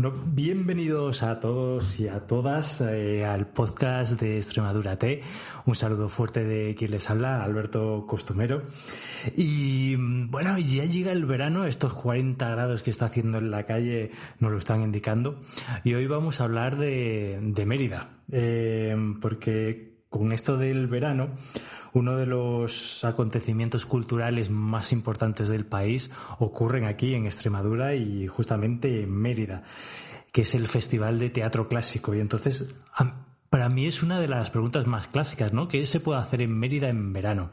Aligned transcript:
Bueno, 0.00 0.16
bienvenidos 0.24 1.22
a 1.22 1.40
todos 1.40 2.00
y 2.00 2.08
a 2.08 2.20
todas 2.20 2.80
eh, 2.80 3.26
al 3.26 3.48
podcast 3.48 4.18
de 4.18 4.38
Extremadura 4.38 4.98
T. 4.98 5.20
Un 5.66 5.74
saludo 5.74 6.08
fuerte 6.08 6.42
de 6.42 6.74
quien 6.74 6.92
les 6.92 7.10
habla, 7.10 7.44
Alberto 7.44 8.06
Costumero. 8.08 8.62
Y 9.36 9.96
bueno, 9.96 10.58
ya 10.58 10.86
llega 10.86 11.12
el 11.12 11.26
verano, 11.26 11.66
estos 11.66 11.92
40 11.92 12.48
grados 12.48 12.82
que 12.82 12.88
está 12.88 13.04
haciendo 13.04 13.36
en 13.36 13.50
la 13.50 13.66
calle 13.66 14.10
nos 14.38 14.50
lo 14.50 14.56
están 14.56 14.80
indicando. 14.80 15.42
Y 15.84 15.92
hoy 15.92 16.06
vamos 16.06 16.40
a 16.40 16.44
hablar 16.44 16.78
de, 16.78 17.52
Mérida, 17.66 18.22
eh, 18.32 18.96
porque 19.20 20.00
con 20.08 20.32
esto 20.32 20.56
del 20.56 20.86
verano, 20.86 21.32
uno 21.92 22.16
de 22.16 22.26
los 22.26 23.04
acontecimientos 23.04 23.84
culturales 23.84 24.50
más 24.50 24.92
importantes 24.92 25.48
del 25.48 25.66
país 25.66 26.10
ocurren 26.38 26.84
aquí 26.84 27.14
en 27.14 27.26
Extremadura 27.26 27.94
y 27.94 28.26
justamente 28.26 29.02
en 29.02 29.12
Mérida, 29.12 29.62
que 30.32 30.42
es 30.42 30.54
el 30.54 30.68
Festival 30.68 31.18
de 31.18 31.30
Teatro 31.30 31.68
Clásico. 31.68 32.14
Y 32.14 32.20
entonces, 32.20 32.74
para 33.48 33.68
mí 33.68 33.86
es 33.86 34.02
una 34.02 34.20
de 34.20 34.28
las 34.28 34.50
preguntas 34.50 34.86
más 34.86 35.08
clásicas, 35.08 35.52
¿no? 35.52 35.68
¿Qué 35.68 35.84
se 35.86 36.00
puede 36.00 36.20
hacer 36.20 36.42
en 36.42 36.58
Mérida 36.58 36.88
en 36.88 37.12
verano? 37.12 37.50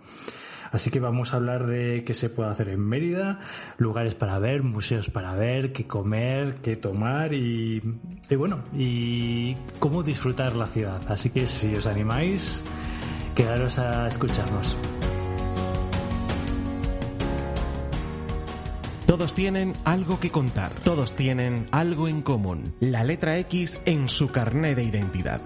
Así 0.71 0.91
que 0.91 0.99
vamos 0.99 1.33
a 1.33 1.37
hablar 1.37 1.65
de 1.65 2.03
qué 2.03 2.13
se 2.13 2.29
puede 2.29 2.49
hacer 2.49 2.69
en 2.69 2.81
Mérida, 2.81 3.39
lugares 3.77 4.15
para 4.15 4.37
ver, 4.37 4.63
museos 4.63 5.09
para 5.09 5.33
ver, 5.35 5.71
qué 5.71 5.87
comer, 5.87 6.57
qué 6.61 6.75
tomar 6.75 7.33
y, 7.33 7.81
y 8.29 8.35
bueno, 8.35 8.59
y 8.73 9.55
cómo 9.79 10.03
disfrutar 10.03 10.55
la 10.55 10.67
ciudad. 10.67 11.01
Así 11.07 11.29
que 11.29 11.45
si 11.47 11.73
os 11.75 11.87
animáis, 11.87 12.63
quedaros 13.37 13.77
a 13.77 14.07
escucharnos. 14.07 14.75
Todos 19.05 19.35
tienen 19.35 19.73
algo 19.85 20.19
que 20.19 20.31
contar, 20.31 20.71
todos 20.83 21.15
tienen 21.15 21.67
algo 21.69 22.07
en 22.07 22.23
común, 22.23 22.73
la 22.79 23.03
letra 23.03 23.37
X 23.37 23.79
en 23.85 24.07
su 24.07 24.29
carné 24.29 24.73
de 24.73 24.85
identidad. 24.85 25.39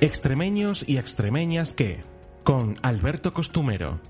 Extremeños 0.00 0.84
y 0.88 0.96
extremeñas 0.96 1.72
que, 1.72 2.02
con 2.42 2.78
Alberto 2.82 3.32
Costumero. 3.32 4.00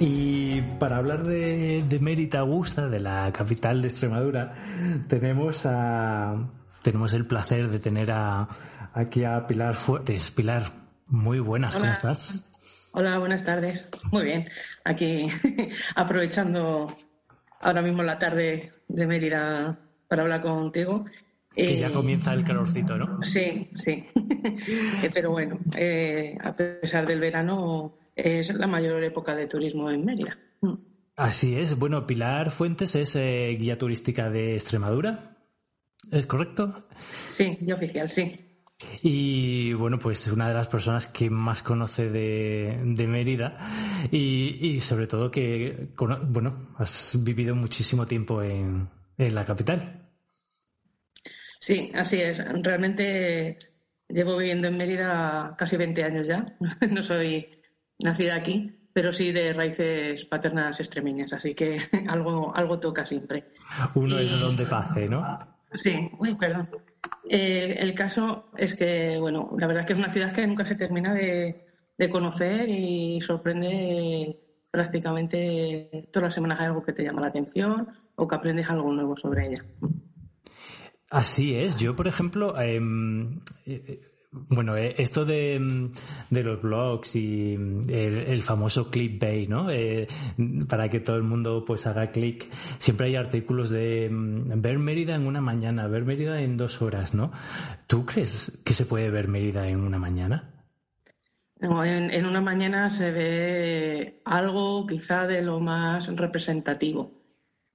Y 0.00 0.60
para 0.78 0.96
hablar 0.96 1.24
de, 1.24 1.82
de 1.88 1.98
Mérida 1.98 2.40
Augusta, 2.40 2.88
de 2.88 3.00
la 3.00 3.32
capital 3.32 3.82
de 3.82 3.88
Extremadura, 3.88 4.54
tenemos 5.08 5.66
a 5.66 6.36
tenemos 6.82 7.12
el 7.12 7.26
placer 7.26 7.68
de 7.68 7.80
tener 7.80 8.12
a, 8.12 8.48
aquí 8.94 9.24
a 9.24 9.46
Pilar 9.46 9.74
Fuertes. 9.74 10.30
Pilar, 10.30 10.64
muy 11.06 11.40
buenas, 11.40 11.76
¿cómo 11.76 11.90
estás? 11.90 12.48
Hola, 12.92 13.18
buenas 13.18 13.44
tardes. 13.44 13.88
Muy 14.10 14.24
bien. 14.24 14.48
Aquí 14.84 15.28
aprovechando 15.96 16.94
ahora 17.60 17.82
mismo 17.82 18.02
la 18.02 18.18
tarde 18.18 18.72
de 18.86 19.06
Mérida 19.06 19.78
para 20.06 20.22
hablar 20.22 20.42
contigo. 20.42 21.04
Que 21.54 21.78
ya 21.78 21.92
comienza 21.92 22.32
el 22.32 22.44
calorcito, 22.44 22.96
¿no? 22.96 23.22
Sí, 23.24 23.68
sí. 23.74 24.04
Pero 25.12 25.32
bueno, 25.32 25.58
eh, 25.76 26.38
a 26.40 26.54
pesar 26.54 27.04
del 27.04 27.18
verano, 27.18 27.94
es 28.18 28.52
la 28.54 28.66
mayor 28.66 29.02
época 29.04 29.34
de 29.34 29.46
turismo 29.46 29.90
en 29.90 30.04
Mérida. 30.04 30.38
Así 31.16 31.56
es. 31.56 31.76
Bueno, 31.76 32.06
Pilar 32.06 32.50
Fuentes 32.50 32.94
es 32.94 33.16
eh, 33.16 33.56
guía 33.58 33.78
turística 33.78 34.30
de 34.30 34.54
Extremadura. 34.54 35.36
¿Es 36.10 36.26
correcto? 36.26 36.74
Sí, 37.32 37.48
guía 37.60 37.74
oficial, 37.74 38.10
sí. 38.10 38.44
Y 39.02 39.72
bueno, 39.72 39.98
pues 39.98 40.28
una 40.28 40.48
de 40.48 40.54
las 40.54 40.68
personas 40.68 41.08
que 41.08 41.30
más 41.30 41.62
conoce 41.62 42.10
de, 42.10 42.80
de 42.84 43.06
Mérida 43.08 43.58
y, 44.12 44.56
y, 44.60 44.80
sobre 44.80 45.08
todo 45.08 45.30
que, 45.30 45.88
bueno, 45.96 46.68
has 46.78 47.16
vivido 47.24 47.56
muchísimo 47.56 48.06
tiempo 48.06 48.40
en, 48.42 48.88
en 49.16 49.34
la 49.34 49.44
capital. 49.44 50.08
Sí, 51.58 51.90
así 51.94 52.20
es. 52.20 52.38
Realmente 52.62 53.58
llevo 54.08 54.36
viviendo 54.36 54.68
en 54.68 54.76
Mérida 54.76 55.54
casi 55.58 55.76
20 55.76 56.04
años 56.04 56.26
ya. 56.28 56.46
No 56.90 57.02
soy 57.02 57.57
nacida 57.98 58.34
aquí, 58.34 58.72
pero 58.92 59.12
sí 59.12 59.32
de 59.32 59.52
raíces 59.52 60.24
paternas 60.24 60.78
extremeñas, 60.80 61.32
así 61.32 61.54
que 61.54 61.78
algo, 62.08 62.54
algo 62.54 62.78
toca 62.78 63.06
siempre. 63.06 63.44
Uno 63.94 64.18
es 64.18 64.30
de 64.30 64.36
donde 64.38 64.66
pase, 64.66 65.08
¿no? 65.08 65.38
Sí, 65.72 66.10
uy, 66.18 66.34
perdón. 66.34 66.68
Eh, 67.28 67.76
el 67.78 67.94
caso 67.94 68.50
es 68.56 68.74
que, 68.74 69.18
bueno, 69.18 69.54
la 69.58 69.66
verdad 69.66 69.82
es 69.82 69.86
que 69.86 69.92
es 69.92 69.98
una 69.98 70.12
ciudad 70.12 70.32
que 70.32 70.46
nunca 70.46 70.64
se 70.64 70.76
termina 70.76 71.12
de, 71.12 71.66
de 71.96 72.08
conocer 72.10 72.68
y 72.68 73.20
sorprende 73.20 74.40
prácticamente 74.70 76.08
todas 76.12 76.28
las 76.28 76.34
semanas 76.34 76.60
hay 76.60 76.66
algo 76.66 76.82
que 76.82 76.92
te 76.92 77.02
llama 77.02 77.20
la 77.20 77.28
atención 77.28 77.88
o 78.14 78.26
que 78.26 78.34
aprendes 78.34 78.68
algo 78.70 78.92
nuevo 78.92 79.16
sobre 79.16 79.48
ella. 79.48 79.64
Así 81.10 81.56
es. 81.56 81.76
Yo, 81.76 81.96
por 81.96 82.06
ejemplo, 82.06 82.54
eh, 82.60 82.80
bueno, 84.30 84.76
esto 84.76 85.24
de, 85.24 85.90
de, 86.28 86.42
los 86.42 86.60
blogs 86.60 87.16
y 87.16 87.54
el, 87.54 87.88
el 87.88 88.42
famoso 88.42 88.90
clickbait, 88.90 89.48
¿no? 89.48 89.70
Eh, 89.70 90.06
para 90.68 90.90
que 90.90 91.00
todo 91.00 91.16
el 91.16 91.22
mundo 91.22 91.64
pues 91.66 91.86
haga 91.86 92.08
clic. 92.08 92.46
Siempre 92.78 93.06
hay 93.06 93.16
artículos 93.16 93.70
de 93.70 94.08
ver 94.10 94.78
Mérida 94.78 95.14
en 95.14 95.26
una 95.26 95.40
mañana, 95.40 95.86
ver 95.88 96.04
Mérida 96.04 96.42
en 96.42 96.58
dos 96.58 96.82
horas, 96.82 97.14
¿no? 97.14 97.32
¿Tú 97.86 98.04
crees 98.04 98.60
que 98.64 98.74
se 98.74 98.84
puede 98.84 99.10
ver 99.10 99.28
Mérida 99.28 99.66
en 99.68 99.80
una 99.80 99.98
mañana? 99.98 100.54
En, 101.60 102.26
una 102.26 102.40
mañana 102.40 102.90
se 102.90 103.10
ve 103.10 104.20
algo 104.24 104.86
quizá 104.86 105.26
de 105.26 105.42
lo 105.42 105.58
más 105.58 106.14
representativo. 106.14 107.12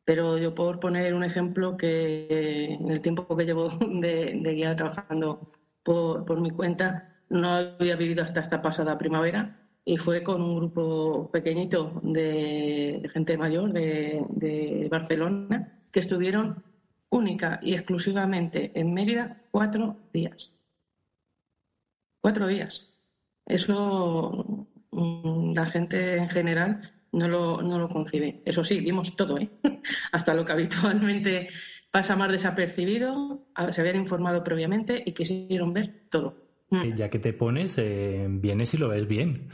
Pero 0.05 0.37
yo 0.37 0.53
por 0.53 0.79
poner 0.79 1.13
un 1.13 1.23
ejemplo 1.23 1.77
que 1.77 2.75
en 2.79 2.91
el 2.91 3.01
tiempo 3.01 3.35
que 3.35 3.45
llevo 3.45 3.69
de, 3.79 4.39
de 4.39 4.53
guía 4.53 4.75
trabajando 4.75 5.51
por, 5.83 6.41
mi 6.41 6.49
cuenta, 6.49 7.15
no 7.29 7.49
había 7.49 7.95
vivido 7.95 8.23
hasta 8.23 8.41
esta 8.41 8.61
pasada 8.61 8.97
primavera 8.97 9.59
y 9.85 9.97
fue 9.97 10.23
con 10.23 10.41
un 10.41 10.55
grupo 10.57 11.29
pequeñito 11.31 11.99
de, 12.03 13.09
gente 13.13 13.37
mayor 13.37 13.73
de, 13.73 14.25
de, 14.29 14.87
Barcelona 14.89 15.81
que 15.91 15.99
estuvieron 15.99 16.63
única 17.09 17.59
y 17.61 17.73
exclusivamente 17.73 18.71
en 18.79 18.93
Mérida 18.93 19.41
cuatro 19.51 19.97
días. 20.13 20.51
Cuatro 22.21 22.47
días. 22.47 22.89
Eso 23.45 24.67
mm, 24.91 25.53
la 25.53 25.65
gente 25.65 26.17
en 26.17 26.29
general 26.29 26.93
no 27.11 27.27
lo, 27.27 27.61
no 27.61 27.77
lo 27.77 27.89
concibe. 27.89 28.41
Eso 28.45 28.63
sí, 28.63 28.79
vimos 28.79 29.15
todo, 29.15 29.37
¿eh? 29.37 29.49
hasta 30.11 30.33
lo 30.33 30.45
que 30.45 30.53
habitualmente 30.53 31.49
pasa 31.93 32.15
más 32.15 32.31
desapercibido, 32.31 33.45
se 33.69 33.81
habían 33.81 33.97
informado 33.97 34.43
previamente 34.43 35.03
y 35.05 35.11
quisieron 35.13 35.73
ver 35.73 36.05
todo. 36.09 36.35
Mm. 36.71 36.93
Ya 36.95 37.07
que 37.07 37.19
te 37.19 37.33
pones, 37.33 37.77
eh, 37.77 38.25
vienes 38.27 38.73
y 38.73 38.77
lo 38.77 38.89
ves 38.89 39.07
bien. 39.07 39.49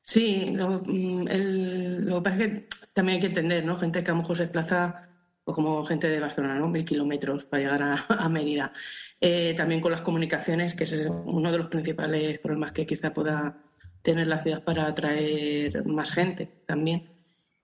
Sí, 0.00 0.46
lo, 0.54 0.80
mm, 0.86 1.28
el, 1.28 2.06
lo 2.06 2.16
que 2.16 2.30
pasa 2.30 2.42
es 2.42 2.60
que 2.60 2.68
también 2.94 3.16
hay 3.16 3.20
que 3.20 3.26
entender, 3.26 3.66
¿no? 3.66 3.76
Gente 3.76 4.02
que 4.02 4.10
a 4.10 4.14
lo 4.14 4.22
mejor 4.22 4.38
se 4.38 4.44
desplaza 4.44 5.10
pues 5.44 5.54
como 5.54 5.84
gente 5.84 6.08
de 6.08 6.20
Barcelona, 6.20 6.54
¿no? 6.54 6.68
Mil 6.68 6.86
kilómetros 6.86 7.44
para 7.44 7.62
llegar 7.62 7.82
a, 7.82 8.06
a 8.24 8.28
Mérida. 8.30 8.72
Eh, 9.20 9.52
también 9.58 9.82
con 9.82 9.92
las 9.92 10.00
comunicaciones, 10.00 10.74
que 10.74 10.84
es 10.84 11.06
uno 11.06 11.52
de 11.52 11.58
los 11.58 11.66
principales 11.66 12.38
problemas 12.38 12.72
que 12.72 12.86
quizá 12.86 13.12
pueda 13.12 13.58
tener 14.00 14.26
la 14.26 14.40
ciudad 14.40 14.64
para 14.64 14.86
atraer 14.86 15.84
más 15.84 16.10
gente 16.12 16.62
también. 16.66 17.10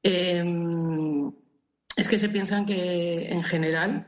Eh, 0.03 0.45
es 1.97 2.09
que 2.09 2.19
se 2.19 2.29
piensan 2.29 2.67
que, 2.67 3.29
en 3.29 3.43
general, 3.43 4.07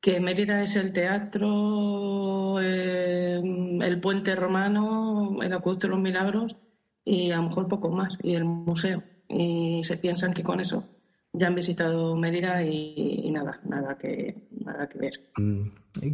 que 0.00 0.20
Mérida 0.20 0.62
es 0.62 0.76
el 0.76 0.92
teatro, 0.92 2.60
eh, 2.60 3.40
el 3.82 4.00
puente 4.00 4.34
romano, 4.34 5.38
el 5.42 5.52
acueducto 5.52 5.86
de 5.86 5.92
los 5.92 6.00
milagros 6.00 6.56
y 7.04 7.30
a 7.30 7.36
lo 7.36 7.44
mejor 7.44 7.68
poco 7.68 7.90
más, 7.90 8.16
y 8.22 8.34
el 8.34 8.44
museo. 8.44 9.02
Y 9.28 9.82
se 9.84 9.96
piensan 9.96 10.32
que 10.32 10.42
con 10.42 10.60
eso 10.60 10.84
ya 11.32 11.46
han 11.46 11.54
visitado 11.54 12.16
Mérida 12.16 12.62
y, 12.64 13.20
y 13.24 13.30
nada, 13.30 13.60
nada 13.64 13.96
que, 13.96 14.48
nada 14.50 14.88
que 14.88 14.98
ver. 14.98 15.30
Mm, 15.36 15.68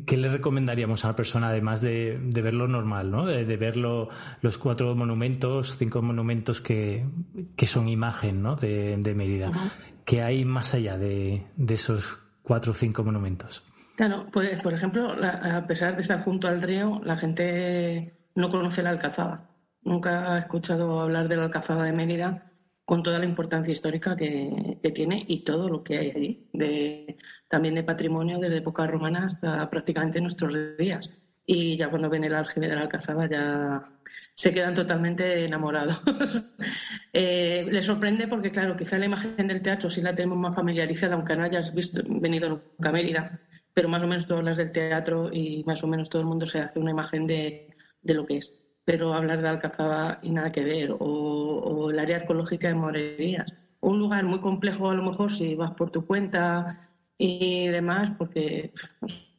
¿qué 0.04 0.16
le 0.16 0.28
recomendaríamos 0.28 1.04
a 1.04 1.08
una 1.08 1.16
persona 1.16 1.48
además 1.48 1.80
de, 1.80 2.18
ver 2.22 2.54
lo 2.54 2.68
normal, 2.68 3.10
¿no? 3.10 3.26
de, 3.26 3.56
ver 3.56 3.76
los 3.76 4.58
cuatro 4.58 4.94
monumentos, 4.94 5.76
cinco 5.78 6.02
monumentos 6.02 6.60
que, 6.60 7.06
son 7.64 7.88
imagen 7.88 8.42
¿no? 8.42 8.56
de, 8.56 9.14
Mérida? 9.16 9.52
¿Qué 10.06 10.22
hay 10.22 10.44
más 10.44 10.72
allá 10.72 10.96
de, 10.96 11.42
esos 11.68 12.18
cuatro 12.42 12.70
o 12.70 12.74
cinco 12.76 13.02
monumentos? 13.02 13.64
Claro, 13.96 14.28
pues 14.32 14.62
por 14.62 14.72
ejemplo, 14.72 15.12
a 15.20 15.66
pesar 15.66 15.96
de 15.96 16.02
estar 16.02 16.22
junto 16.22 16.46
al 16.46 16.62
río, 16.62 17.00
la 17.04 17.16
gente 17.16 18.14
no 18.36 18.48
conoce 18.48 18.84
la 18.84 18.90
Alcazaba. 18.90 19.50
Nunca 19.82 20.32
ha 20.32 20.38
escuchado 20.38 21.00
hablar 21.00 21.28
de 21.28 21.36
la 21.36 21.44
Alcazaba 21.44 21.82
de 21.82 21.92
Mérida 21.92 22.52
con 22.84 23.02
toda 23.02 23.18
la 23.18 23.24
importancia 23.24 23.72
histórica 23.72 24.14
que, 24.14 24.78
tiene 24.94 25.24
y 25.26 25.42
todo 25.42 25.68
lo 25.68 25.82
que 25.82 25.98
hay 25.98 26.10
allí, 26.10 26.48
de, 26.52 27.16
también 27.48 27.74
de 27.74 27.82
patrimonio 27.82 28.38
desde 28.38 28.58
época 28.58 28.86
romana 28.86 29.24
hasta 29.26 29.68
prácticamente 29.68 30.20
nuestros 30.20 30.54
días. 30.78 31.10
Y 31.44 31.76
ya 31.76 31.90
cuando 31.90 32.08
ven 32.08 32.22
el 32.22 32.34
aljibe 32.34 32.68
de 32.68 32.76
la 32.76 32.82
Alcazaba 32.82 33.28
ya 33.28 33.95
se 34.36 34.52
quedan 34.52 34.74
totalmente 34.74 35.44
enamorados. 35.44 36.00
eh, 37.12 37.66
les 37.68 37.84
sorprende 37.84 38.28
porque, 38.28 38.52
claro, 38.52 38.76
quizá 38.76 38.98
la 38.98 39.06
imagen 39.06 39.48
del 39.48 39.62
teatro 39.62 39.90
sí 39.90 40.00
la 40.00 40.14
tenemos 40.14 40.38
más 40.38 40.54
familiarizada, 40.54 41.14
aunque 41.14 41.34
no 41.36 41.42
hayas 41.42 41.74
visto, 41.74 42.00
venido 42.06 42.48
nunca 42.48 42.90
a 42.90 42.92
Mérida, 42.92 43.40
pero 43.74 43.88
más 43.88 44.04
o 44.04 44.06
menos 44.06 44.26
todas 44.26 44.44
las 44.44 44.58
del 44.58 44.70
teatro 44.70 45.30
y 45.32 45.64
más 45.64 45.82
o 45.82 45.88
menos 45.88 46.08
todo 46.08 46.22
el 46.22 46.28
mundo 46.28 46.46
se 46.46 46.60
hace 46.60 46.78
una 46.78 46.92
imagen 46.92 47.26
de, 47.26 47.74
de 48.02 48.14
lo 48.14 48.24
que 48.24 48.36
es 48.38 48.52
pero 48.86 49.14
hablar 49.14 49.42
de 49.42 49.48
Alcazaba 49.48 50.20
y 50.22 50.30
nada 50.30 50.52
que 50.52 50.62
ver, 50.62 50.94
o, 51.00 51.90
el 51.90 51.98
área 51.98 52.18
arqueológica 52.18 52.68
de 52.68 52.74
Morerías. 52.74 53.52
Un 53.80 53.98
lugar 53.98 54.24
muy 54.24 54.38
complejo 54.38 54.88
a 54.88 54.94
lo 54.94 55.02
mejor 55.02 55.32
si 55.32 55.56
vas 55.56 55.72
por 55.72 55.90
tu 55.90 56.06
cuenta 56.06 56.88
y 57.18 57.66
demás, 57.66 58.12
porque 58.16 58.72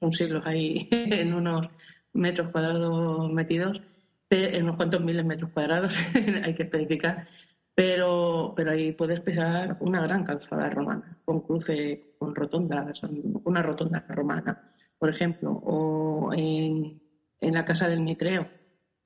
son 0.02 0.12
siglos 0.12 0.46
ahí 0.46 0.90
en 0.92 1.34
unos 1.34 1.70
metros 2.12 2.50
cuadrados 2.50 3.32
metidos, 3.32 3.82
en 4.29 4.63
unos 4.63 4.75
cuantos 4.75 5.01
miles 5.01 5.24
de 5.24 5.27
metros 5.27 5.50
cuadrados, 5.51 5.97
hay 6.44 6.53
que 6.53 6.63
especificar, 6.63 7.27
pero, 7.74 8.53
pero 8.56 8.71
ahí 8.71 8.91
puedes 8.91 9.21
pisar 9.21 9.77
una 9.79 10.01
gran 10.01 10.24
calzada 10.24 10.69
romana, 10.69 11.18
con 11.25 11.41
cruce, 11.41 12.15
con 12.18 12.35
rotondas, 12.35 13.01
una 13.44 13.62
rotonda 13.62 14.06
romana, 14.09 14.74
por 14.97 15.09
ejemplo, 15.09 15.51
o 15.51 16.33
en, 16.33 17.01
en 17.39 17.53
la 17.53 17.65
Casa 17.65 17.88
del 17.88 18.01
Mitreo 18.01 18.47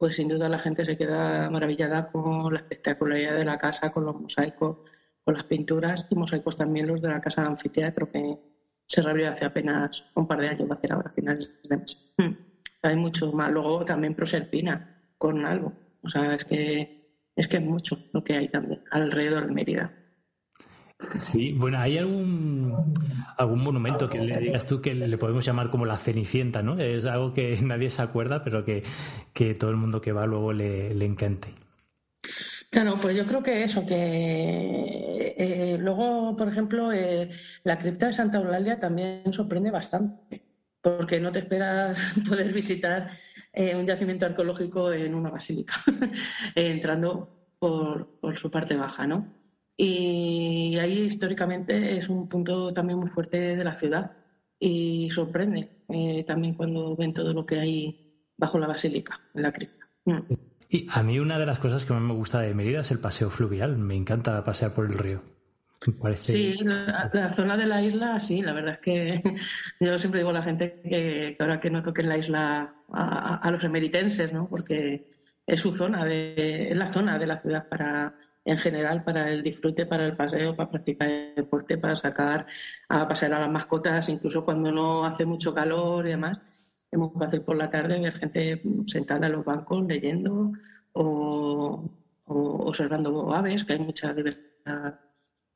pues 0.02 0.16
sin 0.16 0.30
duda 0.30 0.50
la 0.50 0.58
gente 0.58 0.84
se 0.84 0.98
queda 0.98 1.48
maravillada 1.52 2.08
con 2.08 2.52
la 2.52 2.62
espectacularidad 2.62 3.38
de 3.38 3.46
la 3.46 3.60
casa, 3.60 3.92
con 3.92 4.04
los 4.04 4.20
mosaicos, 4.20 4.78
con 5.24 5.36
las 5.36 5.44
pinturas 5.44 6.08
y 6.10 6.16
mosaicos 6.16 6.58
también 6.58 6.88
los 6.88 7.04
de 7.04 7.10
la 7.10 7.22
casa 7.22 7.44
de 7.44 7.50
anfiteatro 7.50 8.10
que 8.10 8.36
se 8.88 9.02
reabrió 9.04 9.30
hace 9.30 9.46
apenas 9.46 10.04
un 10.16 10.26
par 10.26 10.42
de 10.42 10.48
años, 10.48 10.68
va 10.68 10.74
a 10.74 10.78
ser 10.78 10.92
ahora 10.92 11.12
a 11.12 11.14
finales 11.14 11.52
de 11.70 11.78
mes. 11.78 12.00
Hmm. 12.18 12.32
Hay 12.82 12.96
mucho 12.96 13.32
más. 13.32 13.52
Luego 13.52 13.86
también 13.86 14.16
Proserpina 14.16 15.01
con 15.22 15.46
algo. 15.46 15.72
O 16.02 16.10
sea, 16.10 16.34
es 16.34 16.44
que 16.46 17.00
es 17.36 17.48
que 17.48 17.58
es 17.58 17.64
mucho 17.64 17.96
lo 18.12 18.24
que 18.24 18.34
hay 18.34 18.48
también 18.48 18.82
alrededor 18.90 19.46
de 19.46 19.54
Mérida. 19.54 19.94
Sí, 21.18 21.54
bueno, 21.54 21.80
¿hay 21.80 21.98
algún, 22.00 22.94
algún 23.38 23.64
monumento 23.64 24.10
que 24.10 24.20
le 24.20 24.40
digas 24.40 24.66
tú 24.66 24.82
que 24.82 24.94
le 24.94 25.18
podemos 25.18 25.46
llamar 25.46 25.70
como 25.70 25.86
la 25.86 25.98
Cenicienta, 25.98 26.64
¿no? 26.64 26.80
Es 26.80 27.06
algo 27.06 27.34
que 27.34 27.58
nadie 27.62 27.92
se 27.92 28.02
acuerda, 28.02 28.44
pero 28.44 28.66
que, 28.66 28.84
todo 29.60 29.70
el 29.70 29.78
mundo 29.78 30.02
que 30.02 30.12
va 30.12 30.26
luego 30.26 30.54
le, 30.54 30.94
le 30.96 31.06
encante. 31.06 31.50
Claro, 32.72 32.98
pues 33.00 33.16
yo 33.16 33.26
creo 33.26 33.44
que 33.44 33.64
eso, 33.64 33.86
que 33.86 35.36
eh, 35.38 35.78
luego, 35.80 36.36
por 36.36 36.48
ejemplo, 36.48 36.92
eh, 36.92 37.30
la 37.64 37.78
cripta 37.78 38.08
de 38.08 38.14
Santa 38.14 38.40
Eulalia 38.40 38.80
también 38.80 39.32
sorprende 39.34 39.72
bastante, 39.72 40.42
porque 40.82 41.20
no 41.20 41.32
te 41.32 41.40
esperas 41.40 42.00
poder 42.30 42.54
visitar 42.54 43.10
eh, 43.54 43.76
un 43.76 43.86
yacimiento 43.86 44.26
arqueológico 44.26 44.92
en 44.92 45.14
una 45.14 45.30
basílica, 45.30 45.76
entrando 46.56 47.30
por, 47.60 48.20
por 48.20 48.38
su 48.38 48.50
parte 48.50 48.76
baja, 48.76 49.06
¿no? 49.08 49.34
Y 49.78 50.78
ahí 50.78 51.00
históricamente 51.02 51.98
es 51.98 52.08
un 52.10 52.30
punto 52.30 52.72
también 52.72 53.00
muy 53.00 53.10
fuerte 53.10 53.56
de 53.56 53.64
la 53.64 53.76
ciudad 53.76 54.12
y 54.60 55.10
sorprende 55.10 55.84
eh, 55.90 56.24
también 56.24 56.54
cuando 56.54 56.96
ven 56.96 57.14
todo 57.14 57.34
lo 57.34 57.46
que 57.46 57.60
hay 57.60 58.28
bajo 58.38 58.60
la 58.60 58.68
basílica, 58.68 59.20
en 59.34 59.42
la 59.42 59.52
cripta. 59.52 59.88
Mm. 60.06 60.20
Y 60.70 60.88
a 60.90 61.04
mí 61.04 61.20
una 61.20 61.38
de 61.38 61.46
las 61.46 61.60
cosas 61.60 61.84
que 61.84 61.94
más 61.94 62.02
me 62.02 62.14
gusta 62.14 62.40
de 62.40 62.54
Mérida 62.54 62.82
es 62.82 62.92
el 62.92 63.00
paseo 63.00 63.30
fluvial. 63.30 63.78
Me 63.78 63.96
encanta 63.96 64.44
pasear 64.44 64.74
por 64.74 64.86
el 64.86 64.94
río. 64.94 65.22
Sí, 66.16 66.58
la, 66.64 67.30
zona 67.34 67.58
de 67.58 67.66
la 67.66 67.82
isla, 67.82 68.20
sí, 68.20 68.44
la 68.44 68.54
verdad 68.54 68.74
es 68.76 68.80
que 68.80 69.24
yo 69.80 69.98
siempre 69.98 70.20
digo 70.20 70.30
a 70.30 70.34
la 70.34 70.44
gente 70.44 70.80
que, 70.80 71.36
ahora 71.40 71.60
que 71.60 71.72
no 71.72 71.82
toquen 71.82 72.08
la 72.08 72.20
isla 72.20 72.76
a, 72.92 73.50
los 73.52 73.64
emeritenses, 73.64 74.32
¿no? 74.32 74.48
porque 74.48 75.10
es 75.48 75.60
su 75.60 75.74
zona, 75.74 76.06
de, 76.06 76.70
es 76.70 76.78
la 76.78 76.88
zona 76.88 77.18
de 77.18 77.26
la 77.26 77.42
ciudad 77.42 77.68
para, 77.68 78.16
en 78.46 78.58
general 78.60 79.04
para 79.04 79.32
el 79.32 79.42
disfrute, 79.42 79.88
para 79.88 80.06
el 80.06 80.16
paseo, 80.16 80.56
para 80.56 80.70
practicar 80.70 81.10
el 81.10 81.36
deporte, 81.36 81.80
para 81.80 81.96
sacar 81.96 82.46
a 82.88 83.08
pasear 83.08 83.34
a 83.34 83.40
las 83.40 83.52
mascotas, 83.52 84.08
incluso 84.08 84.46
cuando 84.46 84.72
no 84.72 85.04
hace 85.04 85.26
mucho 85.26 85.52
calor 85.52 86.06
y 86.06 86.12
demás. 86.12 86.40
Es 86.92 87.00
muy 87.00 87.10
fácil 87.18 87.42
por 87.42 87.56
la 87.56 87.72
tarde 87.72 88.00
ver 88.00 88.14
gente 88.14 88.62
sentada 88.86 89.26
en 89.26 89.34
los 89.34 89.46
bancos 89.46 89.84
leyendo 89.88 90.52
o, 90.94 91.90
observando 92.26 93.34
aves, 93.34 93.64
que 93.64 93.74
hay 93.74 93.80
mucha 93.80 94.14
diversidad 94.14 95.00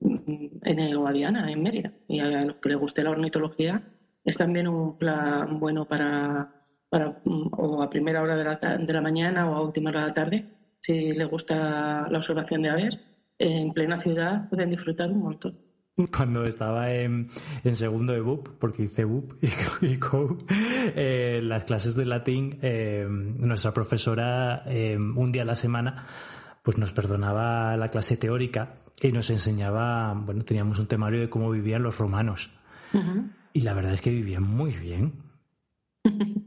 en 0.02 0.80
el 0.80 0.98
Guadiana, 0.98 1.52
en 1.52 1.64
Mérida. 1.64 1.94
Y 2.08 2.20
a 2.20 2.46
los 2.46 2.58
que 2.58 2.70
les 2.70 2.78
guste 2.78 3.04
la 3.04 3.12
ornitología, 3.12 3.84
es 4.24 4.38
también 4.38 4.68
un 4.68 4.98
plan 4.98 5.60
bueno 5.60 5.86
para, 5.88 6.64
para 6.90 7.22
o 7.26 7.82
a 7.82 7.90
primera 7.90 8.22
hora 8.22 8.36
de 8.36 8.44
la, 8.44 8.78
de 8.78 8.94
la 8.94 9.02
mañana 9.02 9.50
o 9.50 9.56
a 9.56 9.62
última 9.62 9.90
hora 9.90 10.02
de 10.02 10.08
la 10.08 10.14
tarde 10.14 10.56
si 10.86 11.14
les 11.14 11.28
gusta 11.28 12.08
la 12.10 12.18
observación 12.18 12.62
de 12.62 12.70
aves, 12.70 13.00
en 13.40 13.74
plena 13.74 14.00
ciudad 14.00 14.48
pueden 14.50 14.70
disfrutar 14.70 15.12
un 15.12 15.24
montón. 15.24 15.58
Cuando 16.16 16.44
estaba 16.44 16.92
en, 16.94 17.28
segundo 17.74 18.14
de 18.14 18.20
BUP, 18.20 18.50
porque 18.60 18.84
hice 18.84 19.06
BUP 19.06 19.34
y, 19.82 19.98
COU, 19.98 20.38
eh, 20.50 21.40
las 21.42 21.64
clases 21.64 21.96
de 21.96 22.06
latín, 22.06 22.60
eh, 22.62 23.08
nuestra 23.10 23.74
profesora 23.74 24.64
eh, 24.68 24.98
un 24.98 25.32
día 25.32 25.42
a 25.42 25.46
la 25.46 25.56
semana 25.56 26.06
pues 26.66 26.80
nos 26.80 26.92
perdonaba 26.94 27.78
la 27.78 27.90
clase 27.90 28.18
teórica 28.18 28.78
y 29.00 29.12
nos 29.12 29.30
enseñaba, 29.30 30.14
bueno, 30.16 30.44
teníamos 30.44 30.80
un 30.80 30.88
temario 30.88 31.22
de 31.22 31.30
cómo 31.30 31.52
vivían 31.52 31.84
los 31.84 32.00
romanos. 32.00 32.50
Y 33.54 33.62
la 33.62 33.74
verdad 33.74 33.94
es 33.94 34.02
que 34.02 34.10
vivían 34.10 34.44
muy 34.44 34.72
bien. 34.74 35.14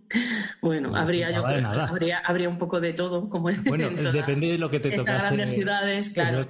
Bueno, 0.61 0.97
habría, 0.97 1.31
yo 1.31 1.47
habría, 1.47 2.19
habría 2.19 2.49
un 2.49 2.59
poco 2.59 2.81
de 2.81 2.93
todo, 2.93 3.29
como 3.29 3.51
Bueno, 3.67 3.91
depende 4.11 4.49
de 4.49 4.59
lo 4.59 4.69
que 4.71 4.81
te 4.81 4.91
tocase. 4.91 5.37
grandes 5.37 5.55
ciudades, 5.55 6.09
claro. 6.11 6.49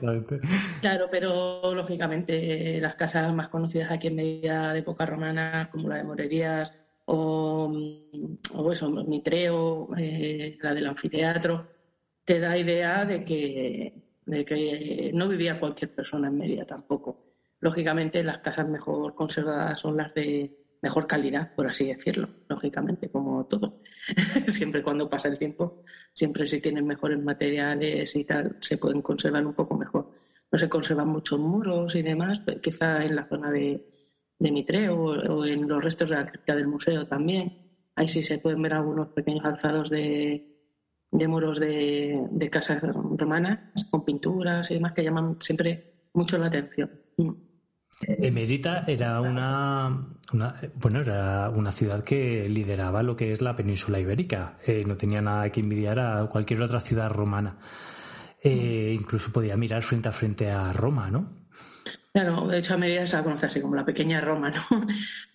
Claro, 0.81 1.09
pero 1.11 1.75
lógicamente 1.75 2.81
las 2.81 2.95
casas 2.95 3.35
más 3.35 3.49
conocidas 3.49 3.91
aquí 3.91 4.07
en 4.07 4.17
Medida 4.17 4.73
de 4.73 4.79
época 4.79 5.05
romana, 5.05 5.69
como 5.71 5.89
la 5.89 5.97
de 5.97 6.05
Morerías 6.05 6.73
o, 7.05 7.71
o 8.55 8.73
eso, 8.73 8.89
Mitreo, 8.91 9.89
eh, 9.99 10.57
la 10.63 10.73
del 10.73 10.87
anfiteatro, 10.87 11.67
te 12.29 12.41
da 12.41 12.59
idea 12.59 13.07
de 13.07 13.25
que, 13.25 13.95
de 14.27 14.45
que 14.45 15.11
no 15.15 15.29
vivía 15.29 15.59
cualquier 15.59 15.95
persona 15.95 16.29
en 16.29 16.37
Mérida 16.37 16.67
tampoco. 16.67 17.25
Lógicamente 17.61 18.23
las 18.23 18.41
casas 18.41 18.69
mejor 18.69 19.15
conservadas 19.15 19.81
son 19.81 19.97
las 19.97 20.13
de 20.13 20.55
mejor 20.83 21.07
calidad, 21.07 21.55
por 21.55 21.67
así 21.67 21.87
decirlo, 21.87 22.29
lógicamente, 22.47 23.09
como 23.09 23.47
todo. 23.47 23.81
siempre 24.49 24.83
cuando 24.83 25.09
pasa 25.09 25.29
el 25.29 25.39
tiempo, 25.39 25.85
siempre 26.13 26.47
si 26.47 26.61
tienen 26.61 26.87
mejores 26.87 27.19
materiales 27.19 28.15
y 28.15 28.25
tal, 28.25 28.59
se 28.61 28.77
pueden 28.77 29.01
conservar 29.01 29.47
un 29.47 29.55
poco 29.55 29.79
mejor. 29.79 30.13
No 30.53 30.59
se 30.59 30.69
conservan 30.69 31.09
muchos 31.09 31.41
muros 31.41 31.95
y 31.95 32.03
demás, 32.03 32.43
quizá 32.61 33.07
en 33.07 33.17
la 33.17 33.27
zona 33.27 33.51
de, 33.51 33.89
de 34.39 34.53
Mitre 34.53 34.91
o, 34.91 35.47
en 35.47 35.67
los 35.67 35.83
restos 35.83 36.11
de 36.11 36.17
la 36.17 36.27
cripta 36.27 36.55
del 36.55 36.67
museo 36.67 37.07
también. 37.07 37.57
Ahí 37.95 38.07
sí 38.07 38.23
se 38.23 38.37
pueden 38.37 38.61
ver 38.61 38.75
algunos 38.75 39.09
pequeños 39.09 39.47
alzados 39.47 39.89
de, 39.89 40.58
de 41.11 41.29
muros 41.29 41.59
de, 41.59 42.27
de 42.31 42.51
casas 42.51 42.83
romanas 42.83 43.61
con 43.91 44.05
pinturas 44.05 44.71
y 44.71 44.75
demás 44.75 44.93
que 44.93 45.05
llaman 45.05 45.37
siempre 45.41 45.95
mucho 46.13 46.39
la 46.39 46.47
atención. 46.47 46.91
Mm. 47.17 47.33
Emerita 48.01 48.85
era 48.87 49.21
una, 49.21 50.07
bueno, 50.75 51.01
era 51.01 51.51
una 51.51 51.73
ciudad 51.73 52.05
que 52.05 52.49
lideraba 52.49 53.03
lo 53.03 53.17
que 53.17 53.33
es 53.33 53.41
la 53.41 53.57
península 53.57 53.99
ibérica. 53.99 54.57
Eh, 54.65 54.85
no 54.87 54.97
tenía 54.97 55.21
nada 55.21 55.51
que 55.51 55.61
envidiar 55.61 55.99
a 55.99 56.27
cualquier 56.27 56.63
otra 56.63 56.81
ciudad 56.81 57.11
romana. 57.11 57.59
Eh, 58.41 58.97
incluso 58.99 59.33
podía 59.33 59.57
mirar 59.57 59.83
frente 59.83 60.09
a 60.09 60.13
frente 60.13 60.49
a 60.49 60.73
Roma, 60.73 61.11
¿no? 61.11 61.49
Claro, 62.13 62.47
de 62.47 62.59
hecho 62.59 62.75
a 62.75 62.79
Mérida 62.79 63.07
se 63.07 63.17
la 63.17 63.25
conoce 63.25 63.47
así 63.47 63.61
como 63.61 63.75
la 63.75 63.85
pequeña 63.85 64.21
Roma, 64.21 64.51
¿no? 64.51 64.61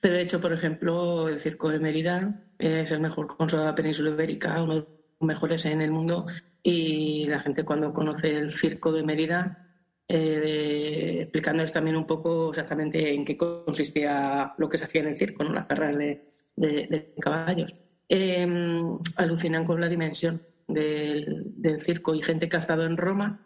Pero 0.02 0.16
de 0.16 0.22
hecho, 0.22 0.40
por 0.40 0.54
ejemplo, 0.54 1.28
el 1.28 1.40
circo 1.40 1.70
de 1.70 1.80
Mérida 1.80 2.46
es 2.58 2.92
el 2.92 3.02
mejor 3.02 3.28
consulado 3.28 3.66
de 3.66 3.72
la 3.72 3.76
península 3.76 4.12
ibérica, 4.12 4.62
uno 4.64 4.74
de 4.74 4.80
los 4.80 4.88
mejores 5.24 5.66
en 5.66 5.82
el 5.82 5.92
mundo. 5.92 6.26
Y 6.62 7.26
la 7.28 7.40
gente 7.40 7.64
cuando 7.66 7.92
conoce 7.92 8.36
el 8.36 8.52
circo 8.52 8.92
de 8.92 9.04
Mérida 9.04 9.64
eh, 10.08 11.20
explicándoles 11.22 11.72
también 11.72 11.96
un 11.96 12.06
poco 12.06 12.50
exactamente 12.50 13.14
en 13.14 13.26
qué 13.26 13.38
consistía 13.38 14.54
lo 14.58 14.70
que 14.70 14.78
se 14.78 14.86
hacía 14.86 15.02
en 15.02 15.08
el 15.08 15.18
circo, 15.18 15.44
¿no? 15.44 15.54
las 15.54 15.66
carreras 15.66 15.98
de, 15.98 16.34
de, 16.56 17.14
caballos. 17.20 17.76
Em, 18.10 19.00
alucinan 19.16 19.66
con 19.66 19.82
la 19.82 19.88
dimensión 19.88 20.42
del, 20.68 21.80
circo 21.80 22.14
y 22.14 22.22
gente 22.22 22.50
que 22.50 22.58
ha 22.58 22.60
estado 22.60 22.86
en 22.86 22.98
Roma 22.98 23.40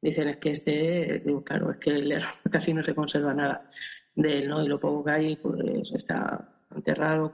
dicen 0.00 0.28
es 0.28 0.36
que 0.36 0.50
este, 0.50 1.22
digo, 1.24 1.42
claro, 1.42 1.70
es 1.70 1.78
que 1.78 2.18
casi 2.50 2.74
no 2.74 2.82
se 2.82 2.94
conserva 2.94 3.34
nada 3.34 3.68
de 4.14 4.38
él, 4.38 4.48
¿no? 4.48 4.62
Y 4.62 4.68
lo 4.68 4.78
poco 4.78 5.04
que 5.04 5.10
hay, 5.10 5.36
pues 5.36 5.92
está 5.92 6.56
enterrado 6.74 7.32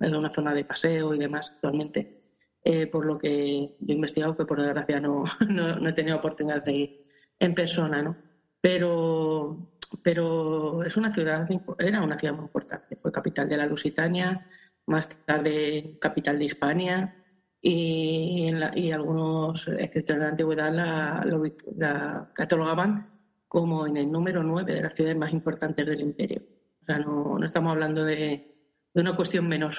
en 0.00 0.14
una 0.14 0.30
zona 0.30 0.54
de 0.54 0.64
paseo 0.64 1.14
y 1.14 1.18
demás 1.18 1.52
actualmente. 1.54 2.23
Eh, 2.66 2.86
por 2.86 3.04
lo 3.04 3.18
que 3.18 3.76
yo 3.78 3.92
he 3.92 3.96
investigado, 3.96 4.34
que 4.34 4.46
por 4.46 4.58
desgracia 4.58 4.98
no, 5.00 5.24
no, 5.48 5.88
he 5.88 5.92
tenido 5.92 6.16
oportunidad 6.16 6.64
de 6.64 6.72
ir 6.72 7.06
en 7.38 7.54
persona, 7.54 8.02
¿no? 8.02 8.16
Pero, 8.60 9.78
pero 10.02 10.82
es 10.82 10.96
una 10.96 11.10
ciudad, 11.10 11.46
era 11.78 12.02
una 12.02 12.16
ciudad 12.16 12.34
muy 12.34 12.44
importante. 12.46 12.96
Fue 12.96 13.12
capital 13.12 13.48
de 13.50 13.58
la 13.58 13.66
Lusitania, 13.66 14.46
más 14.86 15.10
tarde 15.26 15.98
capital 16.00 16.38
de 16.38 16.44
Hispania, 16.46 17.24
y, 17.60 18.50
y 18.74 18.92
algunos 18.92 19.68
escritores 19.68 20.20
de 20.20 20.24
la 20.24 20.30
antigüedad 20.30 20.72
la, 20.72 21.24
la, 21.76 22.30
catalogaban 22.34 23.10
como 23.46 23.86
en 23.86 23.98
el 23.98 24.10
número 24.10 24.42
9 24.42 24.74
de 24.74 24.82
las 24.82 24.94
ciudades 24.94 25.18
más 25.18 25.32
importantes 25.32 25.86
del 25.86 26.00
imperio. 26.00 26.42
O 26.82 26.84
sea, 26.86 26.98
no, 26.98 27.38
no 27.38 27.46
estamos 27.46 27.72
hablando 27.72 28.04
de, 28.04 28.54
de 28.94 29.00
una 29.00 29.14
cuestión 29.16 29.48
menor. 29.48 29.74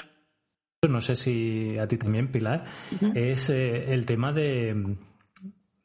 No 0.89 1.01
sé 1.01 1.15
si 1.15 1.77
a 1.77 1.88
ti 1.88 1.98
también, 1.98 2.27
Pilar, 2.27 2.65
es 3.13 3.50
eh, 3.50 3.94
el 3.94 4.06
tema 4.06 4.32
de 4.32 4.96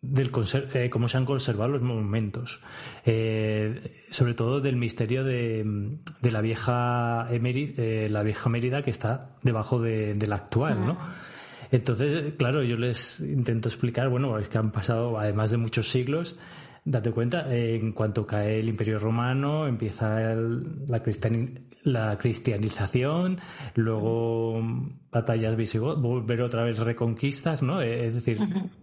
del 0.02 0.30
eh, 0.72 0.88
cómo 0.88 1.08
se 1.08 1.18
han 1.18 1.26
conservado 1.26 1.72
los 1.72 1.82
monumentos, 1.82 2.62
eh, 3.04 4.04
sobre 4.10 4.32
todo 4.32 4.62
del 4.62 4.76
misterio 4.76 5.24
de, 5.24 5.98
de 6.22 6.30
la 6.30 6.40
vieja 6.40 7.28
la 7.30 8.22
vieja 8.22 8.48
Mérida 8.48 8.82
que 8.82 8.90
está 8.90 9.36
debajo 9.42 9.80
de, 9.80 10.16
la 10.26 10.36
actual, 10.36 10.86
¿no? 10.86 10.98
Entonces, 11.70 12.32
claro, 12.36 12.62
yo 12.62 12.76
les 12.76 13.20
intento 13.20 13.68
explicar, 13.68 14.08
bueno, 14.08 14.38
es 14.38 14.48
que 14.48 14.58
han 14.58 14.72
pasado, 14.72 15.18
además 15.18 15.50
de 15.50 15.58
muchos 15.58 15.90
siglos, 15.90 16.34
date 16.84 17.12
cuenta, 17.12 17.54
en 17.54 17.92
cuanto 17.92 18.26
cae 18.26 18.58
el 18.58 18.68
Imperio 18.68 18.98
Romano, 18.98 19.68
empieza 19.68 20.34
la, 20.34 21.02
la 21.82 22.18
cristianización, 22.18 23.40
luego 23.74 24.62
batallas 25.10 25.56
visigodas, 25.56 26.00
volver 26.00 26.42
otra 26.42 26.64
vez 26.64 26.78
reconquistas, 26.78 27.62
¿no? 27.62 27.80
Eh, 27.80 28.06
es 28.06 28.14
decir, 28.14 28.38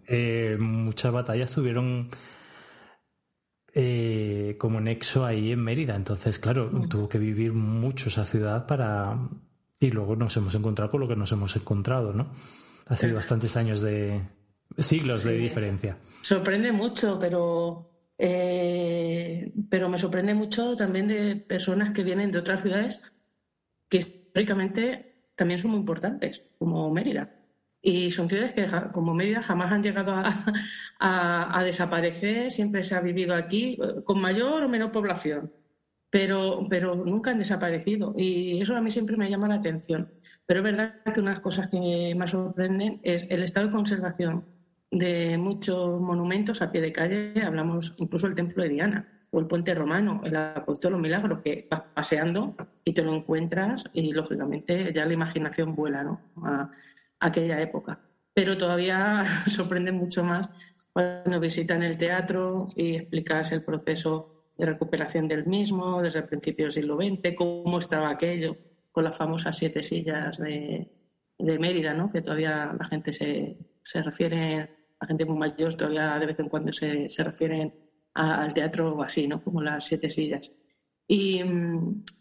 eh, 0.07 0.57
muchas 0.59 1.11
batallas 1.11 1.51
tuvieron 1.51 2.09
eh, 3.73 4.55
como 4.57 4.81
nexo 4.81 5.25
ahí 5.25 5.51
en 5.51 5.63
Mérida. 5.63 5.95
Entonces, 5.95 6.39
claro, 6.39 6.69
tuvo 6.89 7.07
que 7.07 7.19
vivir 7.19 7.53
mucho 7.53 8.09
esa 8.09 8.25
ciudad 8.25 8.65
para... 8.65 9.29
Y 9.79 9.91
luego 9.91 10.15
nos 10.15 10.35
hemos 10.37 10.55
encontrado 10.55 10.89
con 10.89 11.01
lo 11.01 11.07
que 11.07 11.15
nos 11.15 11.31
hemos 11.31 11.55
encontrado, 11.55 12.11
¿no? 12.11 12.31
Hace 12.87 13.11
bastantes 13.11 13.55
años 13.57 13.81
de, 13.81 14.19
siglos 14.79 15.23
de 15.23 15.37
diferencia. 15.37 15.97
Sorprende 16.23 16.71
mucho, 16.71 17.19
pero 17.19 17.96
eh, 18.17 19.51
pero 19.69 19.89
me 19.89 19.97
sorprende 19.97 20.33
mucho 20.33 20.75
también 20.75 21.07
de 21.07 21.36
personas 21.36 21.91
que 21.91 22.03
vienen 22.03 22.31
de 22.31 22.39
otras 22.39 22.62
ciudades 22.62 23.01
que 23.89 23.97
históricamente 23.97 25.29
también 25.36 25.59
son 25.59 25.71
muy 25.71 25.79
importantes, 25.79 26.43
como 26.57 26.89
Mérida. 26.91 27.33
Y 27.81 28.12
son 28.12 28.27
ciudades 28.27 28.53
que, 28.53 28.67
como 28.91 29.13
Mérida, 29.13 29.41
jamás 29.41 29.71
han 29.71 29.83
llegado 29.83 30.13
a, 31.00 31.63
desaparecer, 31.63 32.51
siempre 32.51 32.83
se 32.83 32.95
ha 32.95 33.01
vivido 33.01 33.36
aquí, 33.36 33.77
con 34.03 34.19
mayor 34.19 34.63
o 34.63 34.69
menor 34.69 34.91
población, 34.91 35.53
pero, 36.09 36.63
pero 36.69 36.95
nunca 36.95 37.31
han 37.31 37.39
desaparecido. 37.39 38.13
Y 38.17 38.59
eso 38.62 38.75
a 38.75 38.81
mí 38.81 38.91
siempre 38.91 39.15
me 39.15 39.29
llama 39.29 39.47
la 39.47 39.55
atención. 39.55 40.12
Pero 40.45 40.62
es 40.62 40.63
verdad 40.63 40.95
que 41.13 41.19
una 41.19 41.31
de 41.31 41.36
las 41.36 41.43
cosas 41.43 41.69
que 41.69 42.13
más 42.17 42.31
sorprenden 42.31 43.00
es 43.03 43.25
el 43.29 43.43
estado 43.43 43.67
de 43.67 43.74
conservación 43.74 44.45
de 44.91 45.38
muchos 45.38 46.00
monumentos 46.00 46.62
a 46.62 46.72
pie 46.72 46.82
de 46.82 46.91
calle, 46.91 47.41
hablamos 47.44 47.94
incluso 47.98 48.27
del 48.27 48.36
templo 48.36 48.63
de 48.63 48.70
Diana 48.70 49.17
o 49.32 49.39
el 49.39 49.48
puente 49.48 49.74
romano, 49.75 50.22
el 50.24 50.36
apuesto 50.36 50.88
de 50.88 50.94
los 50.94 51.01
milagros, 51.01 51.41
que 51.44 51.67
vas 51.70 51.84
paseando 51.94 52.56
y 52.84 52.94
te 52.94 53.03
lo 53.03 53.13
encuentras 53.13 53.84
y 53.94 54.13
lógicamente 54.13 54.94
ya 54.94 55.06
la 55.06 55.13
imaginación 55.13 55.75
vuela 55.75 56.03
¿no? 56.03 56.22
a, 56.44 56.72
aquella 57.20 57.62
época. 57.62 58.00
Pero 58.34 58.58
todavía 58.58 59.25
sorprende 59.48 59.91
mucho 59.91 60.24
más 60.24 60.50
cuando 60.94 61.39
visitan 61.39 61.84
el 61.84 61.98
teatro 61.98 62.67
y 62.75 62.96
explicas 62.96 63.51
el 63.51 63.63
proceso 63.63 64.46
de 64.58 64.65
recuperación 64.65 65.27
del 65.27 65.46
mismo 65.46 66.01
desde 66.01 66.20
el 66.20 66.25
principio 66.25 66.65
del 66.65 66.74
siglo 66.74 66.96
XX, 66.96 67.36
cómo 67.36 67.77
estaba 67.79 68.10
aquello 68.10 68.58
con 68.91 69.03
las 69.03 69.15
famosas 69.15 69.58
siete 69.58 69.84
sillas 69.84 70.39
de, 70.39 70.89
de 71.38 71.60
Mérida, 71.60 71.94
¿no? 71.94 72.12
que 72.12 72.22
todavía 72.22 72.75
la 72.79 72.86
gente 72.86 73.13
se, 73.13 73.58
se 73.84 74.01
refiere 74.01 74.76
la 74.99 75.07
gente 75.07 75.25
muy 75.25 75.37
mayor 75.37 75.75
todavía 75.75 76.17
de 76.19 76.25
vez 76.25 76.39
en 76.39 76.49
cuando 76.49 76.73
se, 76.73 77.09
se 77.09 77.23
refieren 77.23 77.73
al 78.13 78.53
teatro 78.53 79.01
así, 79.03 79.27
¿no? 79.27 79.43
Como 79.43 79.61
las 79.61 79.85
siete 79.85 80.09
sillas. 80.09 80.51
Y, 81.07 81.41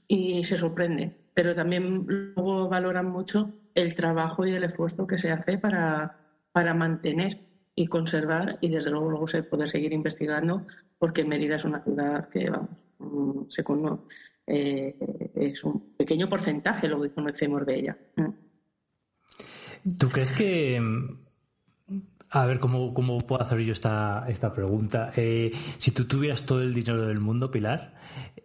y, 0.07 0.45
se 0.45 0.59
sorprende, 0.59 1.17
pero 1.35 1.55
también 1.55 2.05
luego 2.07 2.69
valoran 2.69 3.07
mucho 3.07 3.53
el 3.75 3.95
trabajo 3.95 4.47
y 4.47 4.53
el 4.53 4.65
esfuerzo 4.65 5.07
que 5.07 5.19
se 5.19 5.33
hace 5.33 5.59
para, 5.59 6.19
para 6.53 6.75
mantener 6.75 7.41
y 7.75 7.87
conservar 7.87 8.59
y 8.61 8.69
desde 8.69 8.91
luego 8.91 9.11
luego 9.11 9.27
se 9.27 9.43
puede 9.43 9.67
seguir 9.67 9.93
investigando 9.93 10.67
porque 10.99 11.25
Mérida 11.25 11.57
es 11.57 11.65
una 11.65 11.83
ciudad 11.83 12.29
que 12.29 12.49
vamos 12.49 12.71
mm, 12.99 13.95
eh, 14.47 14.95
es 15.35 15.65
un 15.65 15.97
pequeño 15.97 16.29
porcentaje 16.29 16.89
lo 16.89 17.03
que 17.03 17.11
conocemos 17.11 17.67
de 17.67 17.79
ella. 17.79 17.99
¿Tú 19.99 20.09
crees 20.09 20.33
que 20.33 20.81
a 22.31 22.47
ver, 22.47 22.59
¿cómo, 22.59 22.93
cómo 22.93 23.21
puedo 23.21 23.43
hacer 23.43 23.61
yo 23.61 23.73
esta, 23.73 24.25
esta 24.29 24.53
pregunta? 24.53 25.13
Eh, 25.17 25.53
si 25.79 25.91
tú 25.93 26.07
tuvieras 26.07 26.45
todo 26.45 26.63
el 26.63 26.75
dinero 26.75 27.07
del 27.07 27.21
mundo, 27.21 27.51
Pilar, 27.51 27.95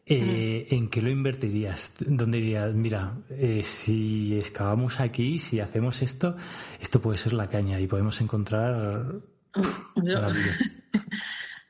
eh, 0.05 0.67
¿en 0.69 0.89
qué 0.89 1.01
lo 1.01 1.09
invertirías? 1.09 1.93
¿Dónde 1.99 2.39
dirías, 2.39 2.73
mira, 2.73 3.13
eh, 3.29 3.63
si 3.63 4.37
excavamos 4.37 4.99
aquí, 4.99 5.39
si 5.39 5.59
hacemos 5.59 6.01
esto, 6.01 6.35
esto 6.79 7.01
puede 7.01 7.17
ser 7.17 7.33
la 7.33 7.47
caña 7.47 7.79
y 7.79 7.87
podemos 7.87 8.21
encontrar... 8.21 9.15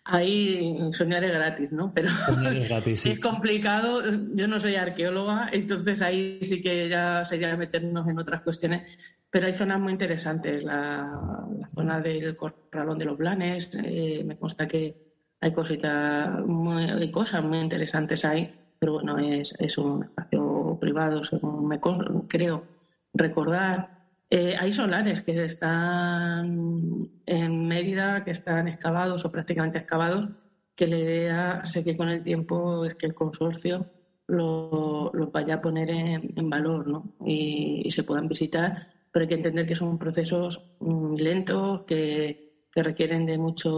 Ahí 0.04 0.78
soñar 0.92 1.24
es 1.24 1.32
gratis, 1.32 1.72
¿no? 1.72 1.94
Pero 1.94 2.10
es, 2.10 2.68
gratis, 2.68 3.06
es 3.08 3.20
complicado. 3.20 4.02
Yo 4.34 4.48
no 4.48 4.60
soy 4.60 4.76
arqueóloga, 4.76 5.50
entonces 5.54 6.02
ahí 6.02 6.40
sí 6.42 6.60
que 6.60 6.90
ya 6.90 7.24
sería 7.24 7.56
meternos 7.56 8.06
en 8.10 8.20
otras 8.20 8.42
cuestiones 8.42 8.92
pero 9.32 9.48
hay 9.48 9.54
zonas 9.54 9.80
muy 9.80 9.94
interesantes. 9.94 10.64
La, 10.64 11.48
zona 11.70 12.02
del 12.02 12.36
Corralón 12.36 13.00
de 13.00 13.06
los 13.06 13.18
Blanes, 13.18 13.70
eh, 13.74 14.24
me 14.26 14.38
consta 14.38 14.68
que 14.68 14.96
hay 15.40 15.54
cositas, 15.54 16.40
muy, 16.46 17.10
cosas 17.12 17.44
muy 17.44 17.60
interesantes 17.60 18.26
ahí, 18.26 18.54
pero 18.78 18.94
bueno, 18.94 19.18
es, 19.18 19.54
es 19.58 19.78
un 19.78 20.04
espacio 20.04 20.78
privado, 20.80 21.24
según 21.24 21.68
me 21.68 21.80
creo 22.28 22.66
recordar. 23.14 24.02
Eh, 24.30 24.56
hay 24.60 24.72
solares 24.72 25.22
que 25.22 25.44
están 25.44 27.10
en 27.26 27.68
Mérida, 27.68 28.24
que 28.24 28.32
están 28.32 28.68
excavados 28.68 29.26
o 29.26 29.32
prácticamente 29.32 29.80
excavados, 29.80 30.28
que 30.76 30.88
la 30.88 30.98
idea, 30.98 31.66
sé 31.66 31.84
que 31.84 31.98
con 31.98 32.10
el 32.10 32.24
tiempo 32.24 32.86
es 32.86 32.96
que 32.96 33.06
el 33.08 33.14
consorcio 33.14 33.88
lo, 34.28 35.12
vaya 35.32 35.56
a 35.56 35.62
poner 35.62 35.90
en, 35.90 36.50
valor 36.50 36.88
¿no? 36.88 37.14
y, 37.26 37.90
se 37.92 38.04
puedan 38.04 38.28
visitar 38.28 38.91
pero 39.12 39.24
hay 39.24 39.28
que 39.28 39.36
entender 39.36 39.68
que 39.68 39.76
son 39.76 39.98
procesos 39.98 40.64
mm, 40.80 41.16
lentos 41.16 41.82
que, 41.84 42.50
requieren 42.74 43.26
de 43.26 43.38
mucha 43.38 43.70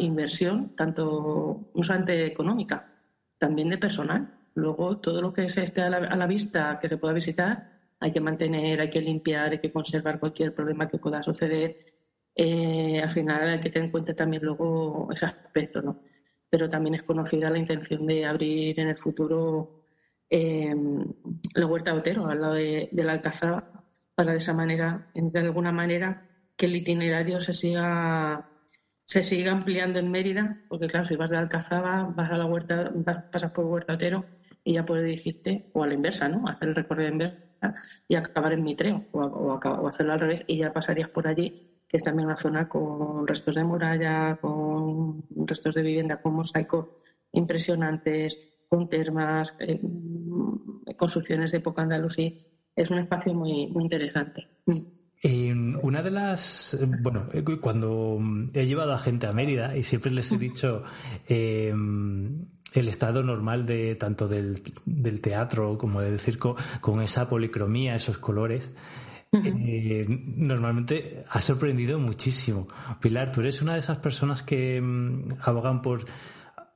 inversión, 0.00 0.74
tanto 0.74 1.70
no 1.72 1.82
solamente 1.84 2.26
económica, 2.26 2.92
también 3.38 3.70
de 3.70 3.78
personal. 3.78 4.28
Luego, 4.54 4.98
todo 4.98 5.22
lo 5.22 5.32
que 5.32 5.48
se 5.48 5.62
esté 5.62 5.82
a 5.82 5.90
la, 5.90 6.26
vista 6.26 6.80
que 6.80 6.88
se 6.88 6.96
pueda 6.96 7.14
visitar, 7.14 7.70
hay 8.00 8.10
que 8.12 8.20
mantener, 8.20 8.80
hay 8.80 8.90
que 8.90 9.00
limpiar, 9.00 9.52
hay 9.52 9.60
que 9.60 9.70
conservar 9.70 10.18
cualquier 10.18 10.52
problema 10.52 10.88
que 10.88 10.98
pueda 10.98 11.22
suceder. 11.22 11.76
Eh, 12.34 13.00
al 13.00 13.12
final 13.12 13.48
hay 13.48 13.60
que 13.60 13.70
tener 13.70 13.86
en 13.86 13.92
cuenta 13.92 14.14
también 14.14 14.42
luego 14.44 15.08
ese 15.12 15.26
aspecto, 15.26 15.80
¿no? 15.80 16.00
Pero 16.50 16.68
también 16.68 16.96
es 16.96 17.04
conocida 17.04 17.50
la 17.50 17.58
intención 17.58 18.04
de 18.04 18.26
abrir 18.26 18.80
en 18.80 18.88
el 18.88 18.98
futuro 18.98 19.84
eh, 20.28 20.74
la 21.54 21.66
Huerta 21.66 21.94
Otero, 21.94 22.26
al 22.26 22.40
lado 22.40 22.54
de, 22.54 22.88
de 22.90 23.04
la 23.04 23.12
Alcazaba, 23.12 23.83
para 24.14 24.32
de 24.32 24.38
esa 24.38 24.54
manera, 24.54 25.06
de 25.14 25.38
alguna 25.40 25.72
manera, 25.72 26.28
que 26.56 26.66
el 26.66 26.76
itinerario 26.76 27.40
se 27.40 27.52
siga 27.52 28.48
se 29.06 29.22
siga 29.22 29.52
ampliando 29.52 29.98
en 29.98 30.10
Mérida, 30.10 30.64
porque 30.68 30.86
claro, 30.86 31.04
si 31.04 31.16
vas 31.16 31.30
de 31.30 31.36
Alcazaba, 31.36 32.04
vas 32.16 32.30
a 32.30 32.38
la 32.38 32.46
huerta, 32.46 32.90
pasas 33.30 33.50
por 33.50 33.66
Huerta 33.66 33.94
Otero 33.94 34.24
y 34.64 34.74
ya 34.74 34.84
puedes 34.84 35.04
dirigirte, 35.04 35.70
o 35.74 35.82
a 35.82 35.86
la 35.86 35.94
inversa, 35.94 36.28
¿no? 36.28 36.48
Hacer 36.48 36.70
el 36.70 36.74
recorrido 36.74 37.10
inversa 37.10 37.38
y 38.08 38.14
acabar 38.14 38.52
en 38.52 38.64
Mitreo, 38.64 39.06
o, 39.12 39.60
hacerlo 39.86 40.12
al 40.12 40.20
revés, 40.20 40.44
y 40.46 40.58
ya 40.58 40.72
pasarías 40.72 41.10
por 41.10 41.28
allí, 41.28 41.82
que 41.86 41.98
es 41.98 42.04
también 42.04 42.26
una 42.26 42.36
zona 42.36 42.66
con 42.68 43.26
restos 43.26 43.54
de 43.54 43.64
muralla, 43.64 44.36
con 44.40 45.22
restos 45.46 45.74
de 45.74 45.82
vivienda, 45.82 46.16
con 46.16 46.34
mosaicos 46.34 46.88
impresionantes, 47.32 48.38
con 48.68 48.88
termas, 48.88 49.54
eh, 49.58 49.80
construcciones 50.96 51.52
de 51.52 51.58
época 51.58 51.82
andalusí 51.82 52.53
es 52.76 52.90
un 52.90 52.98
espacio 52.98 53.34
muy, 53.34 53.66
muy 53.68 53.84
interesante. 53.84 54.46
una 55.82 56.02
de 56.02 56.10
las, 56.10 56.78
bueno, 57.02 57.28
cuando 57.60 58.18
he 58.52 58.66
llevado 58.66 58.92
a 58.92 58.98
gente 58.98 59.26
a 59.26 59.32
Mérida 59.32 59.76
y 59.76 59.82
siempre 59.82 60.10
les 60.10 60.30
he 60.32 60.38
dicho 60.38 60.82
em, 61.28 62.46
el 62.72 62.88
estado 62.88 63.22
normal 63.22 63.64
de 63.66 63.94
tanto 63.94 64.28
del, 64.28 64.62
del, 64.84 65.20
teatro 65.20 65.78
como 65.78 66.00
del 66.00 66.18
circo, 66.20 66.56
con 66.80 67.00
esa 67.00 67.28
policromía, 67.28 67.94
esos 67.94 68.18
colores, 68.18 68.70
eh, 69.42 70.04
normalmente 70.08 71.24
ha 71.28 71.40
sorprendido 71.40 71.98
muchísimo. 71.98 72.68
Pilar, 73.00 73.32
¿tú 73.32 73.40
eres 73.40 73.62
una 73.62 73.74
de 73.74 73.80
esas 73.80 73.98
personas 73.98 74.42
que 74.42 74.80
mm, 74.80 75.38
abogan 75.40 75.82
por 75.82 76.04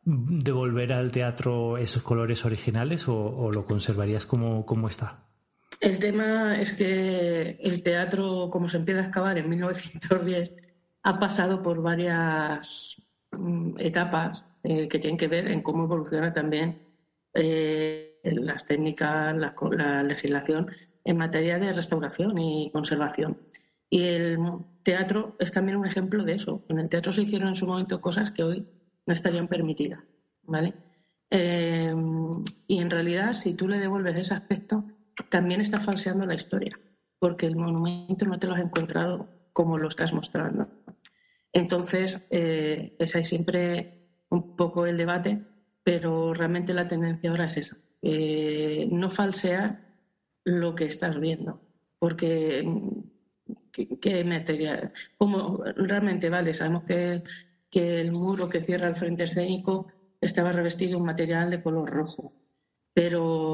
devolver 0.04 0.92
al 0.92 1.12
teatro 1.12 1.76
esos 1.76 2.02
colores 2.02 2.44
originales 2.44 3.06
o, 3.08 3.50
lo 3.52 3.66
conservarías 3.66 4.24
como, 4.26 4.64
como, 4.64 4.88
está? 4.88 5.27
El 5.80 5.98
tema 5.98 6.60
es 6.60 6.72
que 6.72 7.58
el 7.60 7.82
teatro, 7.82 8.50
como 8.50 8.68
se 8.68 8.78
empieza 8.78 9.00
a 9.00 9.04
excavar 9.04 9.38
en 9.38 9.48
1910, 9.48 10.52
ha 11.02 11.18
pasado 11.18 11.62
por 11.62 11.80
varias 11.80 13.00
mm, 13.30 13.78
etapas 13.78 14.44
eh, 14.64 14.88
que 14.88 14.98
tienen 14.98 15.18
que 15.18 15.28
ver 15.28 15.48
en 15.48 15.62
cómo 15.62 15.84
evoluciona 15.84 16.32
también 16.32 16.82
eh, 17.34 18.18
las 18.24 18.66
técnicas, 18.66 19.36
la 19.70 20.02
legislación 20.02 20.70
en 21.04 21.16
materia 21.16 21.58
de 21.58 21.72
restauración 21.72 22.36
y 22.38 22.70
conservación. 22.72 23.38
Y 23.88 24.02
el 24.02 24.38
teatro 24.82 25.36
es 25.38 25.52
también 25.52 25.78
un 25.78 25.86
ejemplo 25.86 26.24
de 26.24 26.34
eso. 26.34 26.64
En 26.68 26.80
el 26.80 26.88
teatro 26.88 27.12
se 27.12 27.22
hicieron 27.22 27.48
en 27.48 27.54
su 27.54 27.66
momento 27.66 28.00
cosas 28.00 28.32
que 28.32 28.42
hoy 28.42 28.66
no 29.06 29.12
estarían 29.12 29.46
permitidas. 29.48 30.00
¿vale? 30.42 30.74
Eh, 31.30 31.94
y 32.66 32.78
en 32.80 32.90
realidad, 32.90 33.32
si 33.32 33.54
tú 33.54 33.68
le 33.68 33.78
devuelves 33.78 34.16
ese 34.16 34.34
aspecto, 34.34 34.84
también 35.28 35.60
estás 35.60 35.84
falseando 35.84 36.26
la 36.26 36.34
historia, 36.34 36.78
porque 37.18 37.46
el 37.46 37.56
monumento 37.56 38.24
no 38.26 38.38
te 38.38 38.46
lo 38.46 38.54
has 38.54 38.62
encontrado 38.62 39.28
como 39.52 39.78
lo 39.78 39.88
estás 39.88 40.12
mostrando. 40.12 40.68
Entonces, 41.52 42.20
eh, 42.30 42.92
es 42.98 43.16
ahí 43.16 43.24
siempre 43.24 43.88
un 44.30 44.54
poco 44.54 44.86
el 44.86 44.96
debate, 44.96 45.40
pero 45.82 46.34
realmente 46.34 46.74
la 46.74 46.86
tendencia 46.86 47.30
ahora 47.30 47.46
es 47.46 47.56
esa. 47.56 47.76
Eh, 48.02 48.86
no 48.90 49.10
falsear 49.10 49.78
lo 50.44 50.74
que 50.74 50.84
estás 50.84 51.18
viendo. 51.18 51.60
Porque, 51.98 52.64
¿qué, 54.00 54.24
material? 54.24 54.92
Como 55.16 55.64
realmente, 55.74 56.30
vale, 56.30 56.54
sabemos 56.54 56.84
que, 56.84 57.22
que 57.70 58.00
el 58.00 58.12
muro 58.12 58.48
que 58.48 58.60
cierra 58.60 58.88
el 58.88 58.96
frente 58.96 59.24
escénico 59.24 59.88
estaba 60.20 60.52
revestido 60.52 60.90
de 60.92 60.96
un 60.96 61.06
material 61.06 61.50
de 61.50 61.62
color 61.62 61.90
rojo, 61.90 62.32
pero 62.92 63.47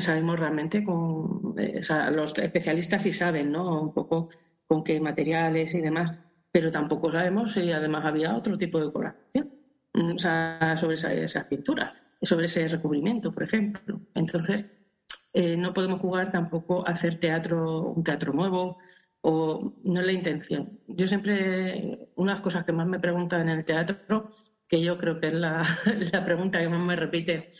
sabemos 0.00 0.38
realmente 0.38 0.82
con 0.82 1.54
eh, 1.58 1.80
los 2.12 2.36
especialistas 2.38 3.02
sí 3.02 3.12
saben 3.12 3.52
no 3.52 3.82
un 3.82 3.92
poco 3.92 4.28
con 4.66 4.84
qué 4.84 5.00
materiales 5.00 5.74
y 5.74 5.80
demás 5.80 6.18
pero 6.52 6.70
tampoco 6.70 7.10
sabemos 7.10 7.52
si 7.52 7.70
además 7.70 8.04
había 8.04 8.36
otro 8.36 8.58
tipo 8.58 8.78
de 8.78 8.86
decoración 8.86 9.50
mm, 9.94 10.16
sobre 10.76 10.94
esa, 10.94 11.12
esa 11.12 11.48
pintura 11.48 11.94
sobre 12.22 12.46
ese 12.46 12.68
recubrimiento 12.68 13.32
por 13.32 13.42
ejemplo 13.42 14.00
entonces 14.14 14.64
eh, 15.32 15.56
no 15.56 15.72
podemos 15.72 16.00
jugar 16.00 16.30
tampoco 16.32 16.86
a 16.86 16.92
hacer 16.92 17.20
teatro, 17.20 17.82
un 17.82 18.02
teatro 18.02 18.32
nuevo, 18.32 18.78
o 19.20 19.74
no 19.84 20.00
es 20.00 20.06
la 20.06 20.12
intención. 20.12 20.80
Yo 20.88 21.06
siempre, 21.06 22.08
unas 22.16 22.40
cosas 22.40 22.64
que 22.64 22.72
más 22.72 22.86
me 22.86 22.98
preguntan 22.98 23.42
en 23.48 23.58
el 23.58 23.64
teatro, 23.64 24.34
que 24.66 24.80
yo 24.80 24.98
creo 24.98 25.20
que 25.20 25.28
es 25.28 25.34
la, 25.34 25.62
pregunta 26.24 26.60
que 26.60 26.68
más 26.68 26.86
me 26.86 26.96
repite 26.96 27.52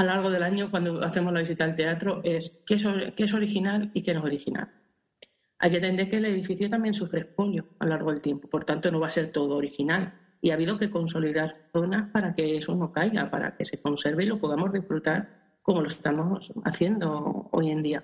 a 0.00 0.02
lo 0.02 0.12
largo 0.14 0.30
del 0.30 0.42
año 0.42 0.70
cuando 0.70 1.04
hacemos 1.04 1.30
la 1.30 1.40
visita 1.40 1.64
al 1.64 1.76
teatro, 1.76 2.22
es 2.24 2.52
¿qué 2.64 2.76
es, 2.76 3.34
original 3.34 3.90
y 3.92 4.02
qué 4.02 4.14
no 4.14 4.20
es 4.20 4.24
original? 4.24 4.72
Hay 5.58 5.70
que 5.70 5.76
entender 5.76 6.08
que 6.08 6.16
el 6.16 6.24
edificio 6.24 6.70
también 6.70 6.94
sufre 6.94 7.20
expolio 7.20 7.66
a 7.78 7.84
lo 7.84 7.90
largo 7.90 8.10
del 8.10 8.22
tiempo, 8.22 8.48
por 8.48 8.64
tanto 8.64 8.90
no 8.90 8.98
va 8.98 9.08
a 9.08 9.10
ser 9.10 9.30
todo 9.30 9.56
original. 9.56 10.14
Y 10.40 10.50
ha 10.50 10.54
habido 10.54 10.78
que 10.78 10.88
consolidar 10.88 11.52
zonas 11.70 12.08
para 12.12 12.34
que 12.34 12.56
eso 12.56 12.74
no 12.74 12.90
caiga, 12.92 13.30
para 13.30 13.54
que 13.54 13.66
se 13.66 13.78
conserve 13.78 14.24
y 14.24 14.28
lo 14.28 14.40
podamos 14.40 14.72
disfrutar 14.72 15.58
como 15.60 15.82
lo 15.82 15.88
estamos 15.88 16.50
haciendo 16.64 17.50
hoy 17.52 17.68
en 17.68 17.82
día. 17.82 18.02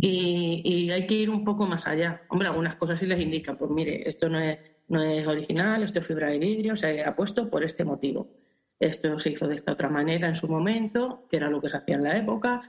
Y, 0.00 0.90
hay 0.90 1.06
que 1.06 1.16
ir 1.16 1.28
un 1.28 1.44
poco 1.44 1.66
más 1.66 1.86
allá. 1.86 2.22
Hombre, 2.30 2.48
algunas 2.48 2.76
cosas 2.76 2.98
sí 2.98 3.04
les 3.04 3.20
indican, 3.20 3.58
pues 3.58 3.70
mire, 3.70 4.08
esto 4.08 4.30
no 4.30 4.40
es, 4.40 4.58
no 4.88 5.02
es 5.02 5.26
original, 5.26 5.82
esto 5.82 5.98
es 5.98 6.06
fibra 6.06 6.28
de 6.28 6.38
vidrio, 6.38 6.76
se 6.76 7.04
ha 7.04 7.14
puesto 7.14 7.50
por 7.50 7.62
este 7.62 7.84
motivo. 7.84 8.40
Esto 8.80 9.18
se 9.18 9.30
hizo 9.30 9.46
de 9.46 9.54
esta 9.54 9.72
otra 9.72 9.88
manera 9.88 10.28
en 10.28 10.34
su 10.34 10.48
momento, 10.48 11.24
que 11.28 11.36
era 11.36 11.50
lo 11.50 11.60
que 11.60 11.70
se 11.70 11.76
hacía 11.76 11.96
en 11.96 12.04
la 12.04 12.16
época. 12.16 12.62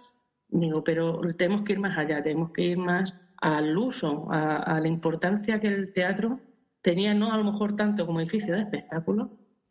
Digo, 0.50 0.84
pero 0.84 1.22
tenemos 1.38 1.64
que 1.64 1.74
ir 1.74 1.80
más 1.80 1.98
allá, 1.98 2.22
tenemos 2.22 2.52
que 2.52 2.64
ir 2.64 2.78
más 2.78 3.16
al 3.38 3.78
uso, 3.78 4.28
a, 4.32 4.58
a 4.58 4.80
la 4.80 4.88
importancia 4.88 5.60
que 5.60 5.68
el 5.68 5.94
teatro 5.94 6.42
tenía, 6.82 7.14
no 7.14 7.32
a 7.32 7.38
lo 7.38 7.46
mejor 7.46 7.76
tanto 7.76 8.06
como 8.06 8.20
edificio 8.20 8.54
de 8.56 8.62
espectáculos, 8.62 9.30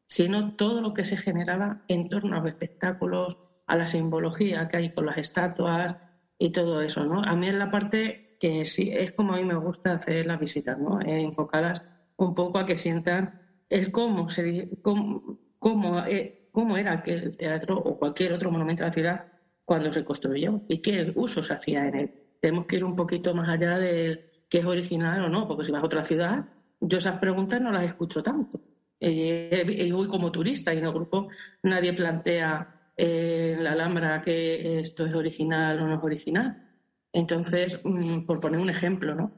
sino 0.09 0.55
todo 0.55 0.81
lo 0.81 0.95
que 0.95 1.05
se 1.05 1.17
generaba 1.17 1.83
en 1.87 2.09
torno 2.09 2.37
a 2.37 2.41
los 2.41 2.49
espectáculos, 2.49 3.37
a 3.67 3.77
la 3.77 3.87
simbología 3.87 4.67
que 4.69 4.79
hay 4.79 4.93
con 4.93 5.07
las 5.07 5.19
estatuas 5.19 5.95
y 6.39 6.51
todo 6.51 6.81
eso, 6.83 7.05
¿no? 7.05 7.23
A 7.23 7.37
mí 7.37 7.49
es 7.49 7.55
la 7.55 7.71
parte 7.71 8.25
que 8.41 8.65
sí 8.65 8.91
es 8.93 9.13
como 9.13 9.35
a 9.35 9.37
mí 9.37 9.45
me 9.45 9.55
gusta 9.55 9.93
hacer 9.93 10.27
las 10.27 10.41
visitas, 10.41 10.79
¿no? 10.79 11.01
Eh, 11.01 11.21
enfocadas 11.23 11.83
un 12.17 12.35
poco 12.35 12.59
a 12.59 12.67
que 12.67 12.79
sientan 12.79 13.31
el 13.69 13.93
cómo 13.93 14.29
se 14.29 14.69
cómo, 14.83 15.39
cómo, 15.61 16.01
eh, 16.07 16.49
cómo 16.51 16.77
era 16.77 16.93
aquel 16.93 17.37
teatro 17.37 17.79
o 17.79 17.97
cualquier 17.97 18.33
otro 18.33 18.51
monumento 18.51 18.83
de 18.83 18.89
la 18.89 18.93
ciudad 18.93 19.27
cuando 19.65 19.93
se 19.93 20.05
construyó 20.05 20.63
y 20.67 20.79
qué 20.79 21.13
uso 21.15 21.45
se 21.45 21.55
hacía 21.55 21.87
en 21.87 21.95
él. 21.95 22.11
Tenemos 22.41 22.67
que 22.67 22.77
ir 22.77 22.85
un 22.85 22.97
poquito 22.97 23.33
más 23.35 23.49
allá 23.49 23.79
de 23.79 24.45
qué 24.49 24.59
es 24.59 24.65
original 24.65 25.23
o 25.25 25.29
no, 25.29 25.47
porque 25.47 25.65
si 25.65 25.71
vas 25.71 25.83
a 25.83 25.87
otra 25.87 26.03
ciudad, 26.03 26.47
yo 26.81 26.99
esas 26.99 27.21
preguntas 27.21 27.61
no 27.61 27.71
las 27.71 27.85
escucho 27.85 28.23
tanto. 28.23 28.61
Eh, 28.99 29.65
y 29.69 29.91
voy 29.93 30.09
como 30.09 30.33
turista 30.33 30.75
y 30.75 30.79
en 30.79 30.87
el 30.87 30.93
grupo 30.93 31.29
nadie 31.63 31.93
plantea 31.93 32.93
en 32.97 33.63
la 33.63 33.73
Alhambra 33.73 34.21
que 34.21 34.81
esto 34.81 35.07
es 35.07 35.15
original 35.15 35.79
o 35.81 35.87
no 35.87 35.95
es 35.95 36.03
original. 36.03 36.69
Entonces, 37.13 37.81
mm, 37.85 38.27
por 38.27 38.41
poner 38.41 38.61
un 38.61 38.71
ejemplo, 38.71 39.15
¿no? 39.15 39.33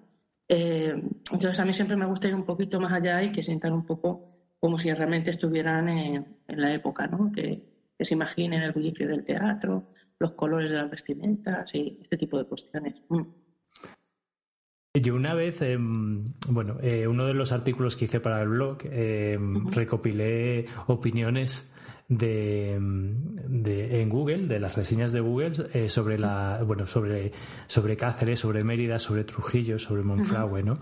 Eh, 0.48 0.94
entonces, 1.32 1.60
a 1.60 1.64
mí 1.64 1.72
siempre 1.72 1.96
me 1.96 2.06
gusta 2.06 2.28
ir 2.28 2.34
un 2.34 2.44
poquito 2.44 2.80
más 2.80 2.92
allá 2.92 3.22
y 3.22 3.32
que 3.32 3.42
sientan 3.42 3.72
un 3.72 3.84
poco 3.84 4.31
como 4.62 4.78
si 4.78 4.94
realmente 4.94 5.30
estuvieran 5.30 5.88
en, 5.88 6.36
la 6.46 6.72
época, 6.72 7.08
¿no? 7.08 7.32
Que, 7.32 7.72
se 7.98 8.14
imaginen 8.14 8.62
el 8.62 8.72
bullicio 8.72 9.06
del 9.06 9.24
teatro, 9.24 9.90
los 10.18 10.32
colores 10.32 10.70
de 10.70 10.76
las 10.76 10.90
vestimentas 10.90 11.72
y 11.72 11.98
este 12.00 12.16
tipo 12.16 12.36
de 12.36 12.46
cuestiones. 12.46 12.94
Mm. 13.08 13.22
Yo 15.00 15.14
una 15.14 15.34
vez, 15.34 15.62
em, 15.62 16.24
bueno, 16.48 16.78
eh, 16.80 17.06
uno 17.06 17.26
de 17.26 17.34
los 17.34 17.52
artículos 17.52 17.94
que 17.94 18.06
hice 18.06 18.18
para 18.18 18.42
el 18.42 18.48
blog, 18.48 18.78
em, 18.84 19.64
recopilé 19.66 20.66
opiniones 20.88 21.68
de, 22.08 22.74
en 22.74 24.08
Google, 24.08 24.46
de 24.48 24.58
las 24.58 24.74
reseñas 24.74 25.12
de 25.12 25.20
Google 25.20 25.52
eh, 25.72 25.88
sobre 25.88 26.18
la, 26.18 26.62
bueno, 26.64 26.86
sobre, 26.86 27.32
sobre 27.68 27.96
Cáceres, 27.96 28.40
sobre 28.40 28.64
Mérida, 28.64 28.98
sobre 28.98 29.22
Trujillo, 29.24 29.78
sobre 29.78 30.02
Monfragüe, 30.02 30.62
¿no? 30.62 30.74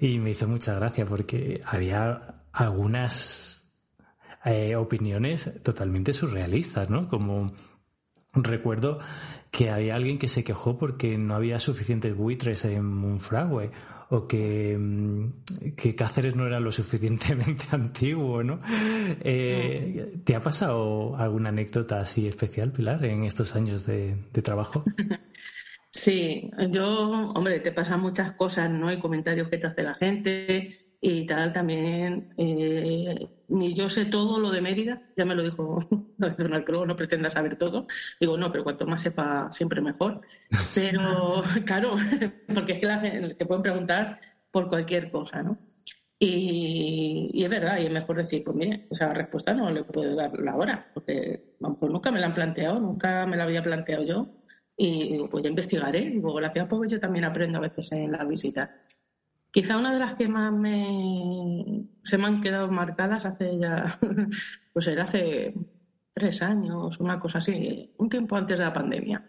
Y 0.00 0.18
me 0.18 0.30
hizo 0.30 0.48
mucha 0.48 0.74
gracia 0.74 1.06
porque 1.06 1.60
había 1.64 2.36
algunas 2.56 3.68
eh, 4.44 4.76
opiniones 4.76 5.62
totalmente 5.62 6.14
surrealistas, 6.14 6.88
¿no? 6.88 7.08
Como 7.08 7.46
recuerdo 8.32 8.98
que 9.50 9.70
había 9.70 9.94
alguien 9.94 10.18
que 10.18 10.28
se 10.28 10.42
quejó 10.42 10.78
porque 10.78 11.18
no 11.18 11.34
había 11.34 11.60
suficientes 11.60 12.16
buitres 12.16 12.64
en 12.64 12.84
Monfragüe 12.84 13.70
o 14.08 14.26
que, 14.26 14.76
mm, 14.78 15.74
que 15.76 15.94
Cáceres 15.94 16.34
no 16.34 16.46
era 16.46 16.58
lo 16.58 16.72
suficientemente 16.72 17.66
antiguo, 17.72 18.42
¿no? 18.42 18.60
Eh, 19.20 20.20
¿Te 20.24 20.34
ha 20.34 20.40
pasado 20.40 21.16
alguna 21.16 21.50
anécdota 21.50 22.00
así 22.00 22.26
especial, 22.26 22.72
Pilar, 22.72 23.04
en 23.04 23.24
estos 23.24 23.54
años 23.54 23.84
de, 23.86 24.16
de 24.32 24.42
trabajo? 24.42 24.82
Sí, 25.96 26.50
yo, 26.72 26.86
hombre, 27.32 27.58
te 27.60 27.72
pasan 27.72 28.02
muchas 28.02 28.32
cosas, 28.32 28.70
¿no? 28.70 28.88
Hay 28.88 28.98
comentarios 28.98 29.48
que 29.48 29.56
te 29.56 29.66
hace 29.66 29.82
la 29.82 29.94
gente, 29.94 30.68
y 31.00 31.26
tal 31.26 31.52
también. 31.52 32.32
Eh, 32.36 33.28
ni 33.48 33.74
yo 33.74 33.88
sé 33.88 34.06
todo 34.06 34.38
lo 34.38 34.50
de 34.50 34.60
Mérida, 34.60 35.02
ya 35.16 35.24
me 35.24 35.34
lo 35.34 35.42
dijo 35.42 35.78
Donald 36.18 36.64
Crowe, 36.64 36.86
no 36.86 36.96
pretenda 36.96 37.30
saber 37.30 37.56
todo. 37.56 37.86
Digo, 38.20 38.36
no, 38.36 38.50
pero 38.50 38.64
cuanto 38.64 38.86
más 38.86 39.02
sepa, 39.02 39.50
siempre 39.52 39.80
mejor. 39.80 40.20
Pero 40.74 41.42
claro, 41.64 41.94
porque 42.54 42.74
es 42.74 42.78
que 42.78 42.86
la 42.86 43.00
gente, 43.00 43.34
te 43.34 43.46
pueden 43.46 43.62
preguntar 43.62 44.20
por 44.50 44.68
cualquier 44.68 45.10
cosa, 45.10 45.42
¿no? 45.42 45.58
Y, 46.18 47.42
es 47.44 47.50
verdad, 47.50 47.78
y 47.78 47.86
es 47.86 47.92
mejor 47.92 48.16
decir, 48.16 48.42
pues 48.42 48.56
mire, 48.56 48.86
esa 48.90 49.12
respuesta 49.12 49.52
no 49.52 49.70
le 49.70 49.84
puedo 49.84 50.16
dar 50.16 50.38
la 50.38 50.56
hora, 50.56 50.90
porque 50.94 51.56
pues 51.58 51.92
nunca 51.92 52.10
me 52.10 52.20
la 52.20 52.28
han 52.28 52.34
planteado, 52.34 52.80
nunca 52.80 53.26
me 53.26 53.36
la 53.36 53.44
había 53.44 53.62
planteado 53.62 54.02
yo. 54.04 54.28
Y 54.78 55.18
pues 55.30 55.42
ya 55.42 55.50
investigaré. 55.50 56.00
Digo, 56.10 56.34
gracias, 56.34 56.66
porque 56.68 56.90
yo 56.90 57.00
también 57.00 57.24
aprendo 57.24 57.58
a 57.58 57.62
veces 57.62 57.92
en 57.92 58.12
la 58.12 58.24
visita. 58.24 58.82
Quizá 59.50 59.76
una 59.76 59.92
de 59.92 59.98
las 59.98 60.14
que 60.14 60.28
más 60.28 60.52
me, 60.52 61.86
se 62.04 62.18
me 62.18 62.26
han 62.26 62.40
quedado 62.40 62.70
marcadas 62.70 63.24
hace 63.24 63.58
ya, 63.58 63.98
pues 64.72 64.86
era 64.86 65.04
hace 65.04 65.54
tres 66.12 66.42
años, 66.42 66.98
una 67.00 67.20
cosa 67.20 67.38
así, 67.38 67.94
un 67.98 68.08
tiempo 68.08 68.36
antes 68.36 68.58
de 68.58 68.64
la 68.64 68.72
pandemia. 68.72 69.24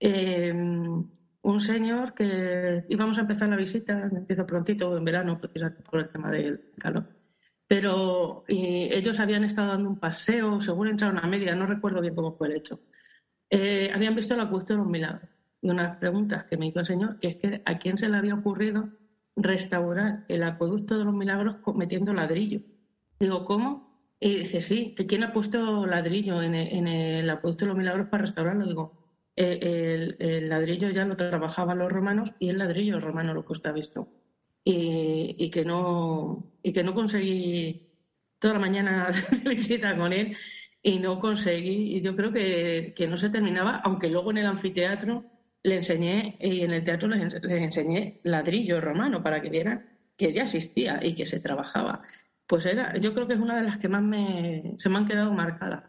Em, 0.00 1.08
un 1.42 1.60
señor 1.60 2.14
que 2.14 2.84
íbamos 2.88 3.18
a 3.18 3.22
empezar 3.22 3.48
la 3.48 3.56
visita, 3.56 4.08
empiezo 4.12 4.46
prontito 4.46 4.96
en 4.96 5.04
verano, 5.04 5.38
precisamente 5.40 5.82
por 5.82 6.00
el 6.00 6.10
tema 6.10 6.30
del 6.30 6.72
calor. 6.78 7.08
Pero 7.66 8.44
ellos 8.48 9.20
habían 9.20 9.44
estado 9.44 9.68
dando 9.68 9.90
un 9.90 10.00
paseo, 10.00 10.60
según 10.60 10.88
entraron 10.88 11.18
a 11.18 11.26
media, 11.26 11.54
no 11.54 11.66
recuerdo 11.66 12.00
bien 12.00 12.14
cómo 12.14 12.32
fue 12.32 12.48
el 12.48 12.56
hecho. 12.56 12.80
Eh, 13.50 13.90
habían 13.94 14.14
visto 14.14 14.34
el 14.34 14.40
acueducto 14.40 14.74
de 14.74 14.78
los 14.78 14.88
milagros. 14.88 15.30
Y 15.60 15.70
unas 15.70 15.96
preguntas 15.98 16.44
que 16.44 16.56
me 16.56 16.66
hizo 16.66 16.80
el 16.80 16.86
señor, 16.86 17.18
que 17.18 17.28
es 17.28 17.36
que 17.36 17.62
a 17.64 17.78
quién 17.78 17.98
se 17.98 18.08
le 18.08 18.16
había 18.16 18.34
ocurrido 18.34 18.88
restaurar 19.38 20.24
el 20.28 20.42
acueducto 20.42 20.98
de 20.98 21.04
los 21.04 21.14
milagros 21.14 21.56
metiendo 21.74 22.12
ladrillo. 22.12 22.60
Digo, 23.18 23.44
¿cómo? 23.44 23.88
Y 24.20 24.36
dice, 24.36 24.60
sí, 24.60 24.94
que 24.96 25.06
quién 25.06 25.22
ha 25.22 25.32
puesto 25.32 25.86
ladrillo 25.86 26.42
en 26.42 26.54
el, 26.54 26.68
en 26.68 26.88
el 26.88 27.30
acueducto 27.30 27.64
de 27.64 27.68
los 27.68 27.78
milagros 27.78 28.08
para 28.08 28.22
restaurarlo. 28.22 28.66
Digo, 28.66 28.98
el, 29.38 30.48
ladrillo 30.48 30.90
ya 30.90 31.04
lo 31.04 31.16
trabajaban 31.16 31.78
los 31.78 31.92
romanos 31.92 32.34
y 32.38 32.48
el 32.48 32.58
ladrillo 32.58 32.98
romano 33.00 33.34
lo 33.34 33.44
que 33.44 33.52
usted 33.52 33.70
ha 33.70 33.72
visto. 33.72 34.08
Y, 34.64 35.50
que 35.50 35.64
no 35.64 36.52
y 36.62 36.74
que 36.74 36.82
no 36.82 36.92
conseguí 36.92 37.88
toda 38.38 38.54
la 38.54 38.60
mañana 38.60 39.10
de 39.44 39.48
visita 39.48 39.96
con 39.96 40.12
él 40.12 40.36
y 40.82 40.98
no 40.98 41.18
conseguí 41.20 41.96
y 41.96 42.02
yo 42.02 42.14
creo 42.14 42.32
que, 42.32 43.06
no 43.08 43.16
se 43.16 43.30
terminaba 43.30 43.80
aunque 43.82 44.10
luego 44.10 44.30
en 44.30 44.38
el 44.38 44.46
anfiteatro 44.46 45.24
le 45.62 45.76
enseñé 45.76 46.36
y 46.40 46.62
en 46.62 46.72
el 46.72 46.84
teatro 46.84 47.08
les, 47.08 47.34
enseñé 47.42 48.20
ladrillo 48.22 48.80
romano 48.80 49.22
para 49.22 49.40
que 49.40 49.50
vieran 49.50 49.86
que 50.16 50.32
ya 50.32 50.44
existía 50.44 51.00
y 51.02 51.14
que 51.14 51.26
se 51.26 51.40
trabajaba 51.40 52.02
pues 52.46 52.66
era 52.66 52.96
yo 52.96 53.14
creo 53.14 53.26
que 53.26 53.34
es 53.34 53.40
una 53.40 53.56
de 53.56 53.62
las 53.62 53.78
que 53.78 53.88
más 53.88 54.02
me, 54.02 54.74
se 54.78 54.88
me 54.88 54.98
han 54.98 55.06
quedado 55.06 55.32
marcadas 55.32 55.84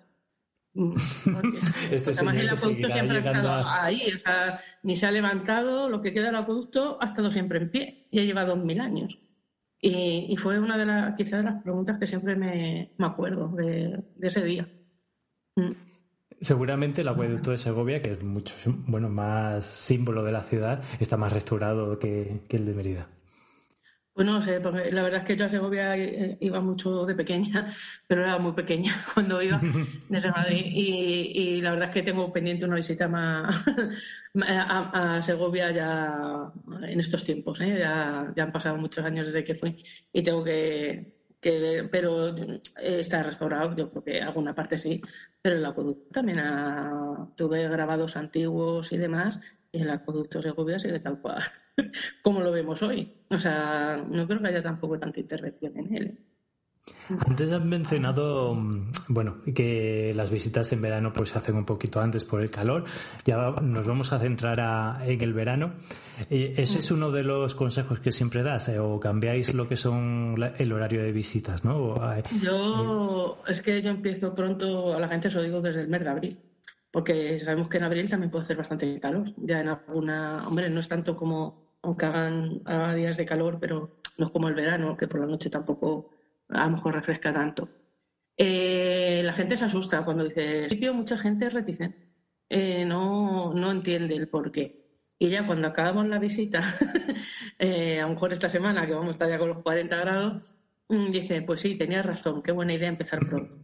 Mm, 0.73 0.95
este 1.91 2.12
además 2.12 2.36
el 2.36 2.49
acueducto 2.49 2.89
siempre 2.89 3.17
ha 3.17 3.19
estado 3.19 3.67
ahí, 3.67 4.01
o 4.13 4.17
sea, 4.17 4.60
ni 4.84 4.95
se 4.95 5.08
ha 5.08 5.12
levantado, 5.12 5.89
lo 5.89 5.99
que 5.99 6.13
queda 6.13 6.27
del 6.27 6.36
acueducto 6.36 6.97
ha 7.01 7.05
estado 7.05 7.32
siempre 7.32 7.60
en 7.60 7.71
pie 7.71 8.08
y 8.12 8.19
ha 8.19 8.23
llevado 8.23 8.55
mil 8.55 8.79
años. 8.79 9.19
Y, 9.82 10.36
fue 10.36 10.60
una 10.60 10.77
de 10.77 10.86
las, 10.86 11.15
quizás 11.15 11.39
de 11.39 11.43
las 11.43 11.63
preguntas 11.63 11.97
que 11.97 12.05
siempre 12.05 12.36
me, 12.36 12.91
acuerdo 12.99 13.47
de, 13.55 14.03
ese 14.21 14.43
día. 14.43 14.67
Mm. 15.55 15.71
Seguramente 16.41 17.02
el 17.02 17.08
acueducto 17.08 17.52
de 17.52 17.58
Segovia, 17.58 18.02
que 18.02 18.13
es 18.13 18.23
mucho 18.23 18.56
bueno 18.88 19.10
más 19.10 19.65
símbolo 19.65 20.23
de 20.23 20.32
la 20.32 20.43
ciudad, 20.43 20.84
está 20.99 21.17
más 21.17 21.34
restaurado 21.34 21.99
que 21.99 22.41
el 22.49 22.65
de 22.65 22.73
Mérida. 22.73 23.08
Pues 24.19 24.28
no 24.28 24.41
sé, 24.41 24.60
porque 24.60 24.91
la 24.91 25.02
verdad 25.02 25.21
es 25.21 25.25
que 25.25 25.38
yo 25.38 25.45
a 25.45 25.49
Segovia 25.49 25.95
eh, 25.95 26.38
iba 26.41 26.60
mucho 26.60 27.06
de 27.06 27.15
pequeña, 27.15 27.67
pero 28.06 28.23
era 28.23 28.38
muy 28.38 28.52
pequeña 28.52 28.91
cuando 29.13 29.41
iba 29.41 29.62
desde 30.10 30.30
Madrid. 30.30 30.62
Y, 30.65 31.62
la 31.62 31.71
verdad 31.71 31.88
es 31.88 31.93
que 31.93 32.02
tengo 32.02 32.34
pendiente 32.34 32.65
una 32.65 32.75
visita 32.75 33.08
más 33.08 33.63
a, 34.45 35.21
Segovia 35.23 35.71
ya 35.71 36.52
en 36.82 36.99
estos 36.99 37.23
tiempos. 37.23 37.62
¿eh? 37.62 37.78
Ya, 37.80 38.34
han 38.38 38.52
pasado 38.52 38.75
muchos 38.75 39.06
años 39.06 39.28
desde 39.28 39.45
que 39.45 39.56
fui 39.56 39.82
y 40.12 40.21
tengo 40.21 40.43
que, 40.43 41.18
ver, 41.41 41.89
pero 41.89 42.36
eh, 42.38 42.62
está 42.78 43.23
restaurado, 43.23 43.75
yo 43.75 43.89
creo 43.89 44.04
que 44.04 44.21
alguna 44.21 44.56
parte 44.56 44.78
sí, 44.78 45.02
pero 45.41 45.56
el 45.58 45.65
acueducto 45.65 46.10
también 46.12 46.39
tuve 47.36 47.67
grabados 47.69 48.17
antiguos 48.17 48.91
y 48.91 48.97
demás, 48.97 49.39
y 49.71 49.82
el 49.82 49.89
acueducto 49.89 50.39
de 50.39 50.49
Segovia 50.49 50.80
sigue 50.80 50.99
tal 50.99 51.19
cual. 51.19 51.43
como 52.23 52.41
lo 52.41 52.52
vemos 52.52 52.82
hoy. 52.82 53.13
O 53.30 53.39
sea, 53.39 54.04
no 54.10 54.28
creo 54.28 54.41
que 54.41 54.47
haya 54.47 54.63
tampoco 54.63 54.99
tanta 54.99 55.19
intervención 55.19 55.78
en 55.78 55.95
él. 55.95 56.19
Antes 57.28 57.52
has 57.52 57.63
mencionado, 57.63 58.54
mm, 58.54 58.91
bueno, 59.08 59.38
que 59.56 60.13
las 60.15 60.30
visitas 60.30 60.71
en 60.73 60.82
verano 60.82 61.12
pues 61.13 61.30
se 61.30 61.38
hacen 61.38 61.56
un 61.56 61.65
poquito 61.65 61.99
antes 61.99 62.23
por 62.23 62.41
el 62.41 62.52
calor. 62.52 62.86
Ya 63.25 63.38
nos 63.62 63.88
vamos 63.88 64.13
a 64.13 64.19
centrar 64.19 65.02
en 65.06 65.21
el 65.21 65.34
verano. 65.34 65.73
ese 66.30 66.80
es 66.80 66.91
uno 66.91 67.12
de 67.12 67.23
los 67.23 67.56
consejos 67.56 67.99
que 67.99 68.12
siempre 68.12 68.43
das, 68.43 68.69
eh, 68.69 68.80
o 68.80 68.99
cambiáis 68.99 69.54
lo 69.54 69.67
que 69.67 69.78
son 69.78 70.36
el 70.58 70.71
horario 70.71 71.02
de 71.02 71.12
visitas, 71.12 71.63
¿no? 71.63 71.95
yo, 72.41 73.39
es 73.47 73.62
que 73.62 73.82
yo 73.82 73.89
empiezo 73.89 74.36
pronto, 74.36 74.93
a 74.93 74.99
la 74.99 75.08
gente 75.08 75.30
se 75.30 75.38
lo 75.38 75.43
digo 75.43 75.62
desde 75.62 75.82
el 75.82 75.88
mes 75.88 76.04
de 76.04 76.10
abril 76.10 76.38
porque 76.91 77.39
sabemos 77.39 77.67
que 77.67 77.78
en 77.78 77.84
abril 77.84 78.10
también 78.10 78.32
puede 78.32 78.43
hacer 78.43 78.58
bastante 78.58 78.99
calor. 78.99 79.32
Ya 79.38 79.62
en 79.62 79.67
alguna, 79.67 80.47
hombre, 80.47 80.69
no 80.69 80.80
es 80.80 80.88
tanto 80.88 81.15
como 81.15 81.69
aunque 81.82 82.06
hagan 82.06 82.62
días 82.95 83.17
de 83.17 83.25
calor, 83.25 83.58
pero 83.60 83.99
no 84.17 84.25
es 84.25 84.32
como 84.32 84.47
el 84.49 84.56
verano, 84.56 84.97
que 84.97 85.08
por 85.08 85.21
la 85.21 85.28
noche 85.28 85.49
tampoco 85.49 86.10
a 86.49 86.65
lo 86.65 86.71
mejor 86.71 86.95
refresca 86.95 87.31
tanto. 87.31 87.69
Eh, 88.38 89.21
la 89.23 89.33
gente 89.33 89.57
se 89.57 89.65
asusta 89.65 90.03
cuando 90.03 90.23
dice, 90.23 90.59
principio 90.59 90.93
mucha 90.93 91.17
gente 91.17 91.47
es 91.47 91.53
reticente, 91.53 92.07
eh, 92.49 92.85
no, 92.85 93.53
no 93.53 93.71
entiende 93.71 94.15
el 94.15 94.29
por 94.29 94.51
qué. 94.51 94.79
Y 95.19 95.29
ya 95.29 95.45
cuando 95.45 95.67
acabamos 95.67 96.07
la 96.07 96.19
visita, 96.19 96.62
eh, 97.59 97.99
a 97.99 98.03
lo 98.03 98.13
mejor 98.13 98.31
esta 98.31 98.49
semana, 98.49 98.88
que 98.88 98.93
vamos 98.93 99.09
a 99.09 99.12
estar 99.12 99.29
ya 99.29 99.38
con 99.38 99.49
los 99.49 99.62
40 99.62 99.95
grados, 99.97 100.43
mm, 100.88 101.12
dice, 101.12 101.41
pues 101.41 101.59
sí, 101.62 101.75
tenía 101.75 102.01
razón, 102.01 102.41
qué 102.41 102.53
buena 102.53 102.73
idea 102.73 102.88
empezar 102.88 103.19
pronto. 103.19 103.57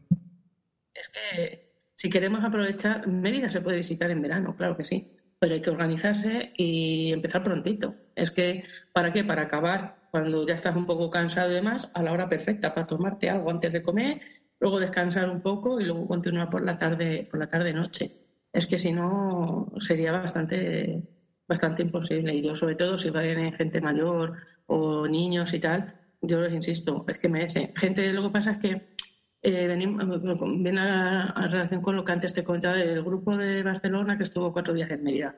Es 0.94 1.08
que 1.10 1.66
si 1.96 2.10
queremos 2.10 2.44
aprovechar, 2.44 3.08
Mérida 3.08 3.50
se 3.50 3.62
puede 3.62 3.78
visitar 3.78 4.12
en 4.12 4.22
verano, 4.22 4.56
claro 4.58 4.76
que 4.76 4.84
sí, 4.84 5.10
pero 5.40 5.56
hay 5.56 5.62
que 5.62 5.70
organizarse 5.70 6.52
y 6.58 7.14
empezar 7.14 7.44
prontito. 7.44 7.96
Es 8.16 8.32
que, 8.32 8.64
¿para 8.92 9.14
qué? 9.14 9.24
Para 9.24 9.44
acabar 9.44 10.05
cuando 10.16 10.48
ya 10.48 10.54
estás 10.54 10.78
un 10.78 10.86
poco 10.86 11.10
cansado 11.10 11.52
y 11.52 11.56
demás, 11.56 11.92
a 11.94 12.02
la 12.02 12.14
hora 12.14 12.30
perfecta 12.30 12.74
para 12.74 12.88
tomarte 12.88 13.30
algo 13.30 13.52
antes 13.52 13.74
de 13.74 13.84
comer, 13.84 14.22
luego 14.62 14.80
descansar 14.80 15.30
un 15.30 15.42
poco 15.42 15.82
y 15.82 15.84
luego 15.84 16.08
continuar 16.08 16.50
por 16.50 16.64
la 16.64 16.78
tarde, 16.78 17.28
por 17.30 17.38
la 17.38 17.50
tarde 17.50 17.74
noche. 17.74 18.16
Es 18.54 18.66
que 18.66 18.80
si 18.80 18.94
no 18.94 19.74
sería 19.78 20.14
bastante 20.14 21.04
bastante 21.50 21.82
imposible. 21.82 22.34
Y 22.34 22.42
yo, 22.42 22.56
sobre 22.56 22.76
todo, 22.76 22.98
si 22.98 23.10
vayan 23.10 23.52
gente 23.52 23.82
mayor 23.82 24.38
o 24.68 25.06
niños 25.06 25.54
y 25.54 25.60
tal, 25.60 25.94
yo 26.22 26.40
les 26.40 26.54
insisto, 26.54 27.04
es 27.10 27.20
que 27.20 27.28
merece. 27.28 27.74
Gente, 27.76 28.14
lo 28.14 28.24
que 28.24 28.30
pasa 28.30 28.52
es 28.52 28.58
que 28.60 28.96
eh, 29.42 29.68
viene 29.68 30.80
a, 30.80 31.48
relación 31.50 31.82
con 31.82 31.98
lo 31.98 32.06
que 32.06 32.14
antes 32.14 32.34
te 32.34 32.46
comentaba 32.46 32.76
del 32.76 33.04
grupo 33.04 33.36
de 33.36 33.64
Barcelona 33.64 34.18
que 34.18 34.24
estuvo 34.24 34.54
cuatro 34.54 34.74
días 34.74 34.90
en 34.92 35.04
Mérida. 35.04 35.36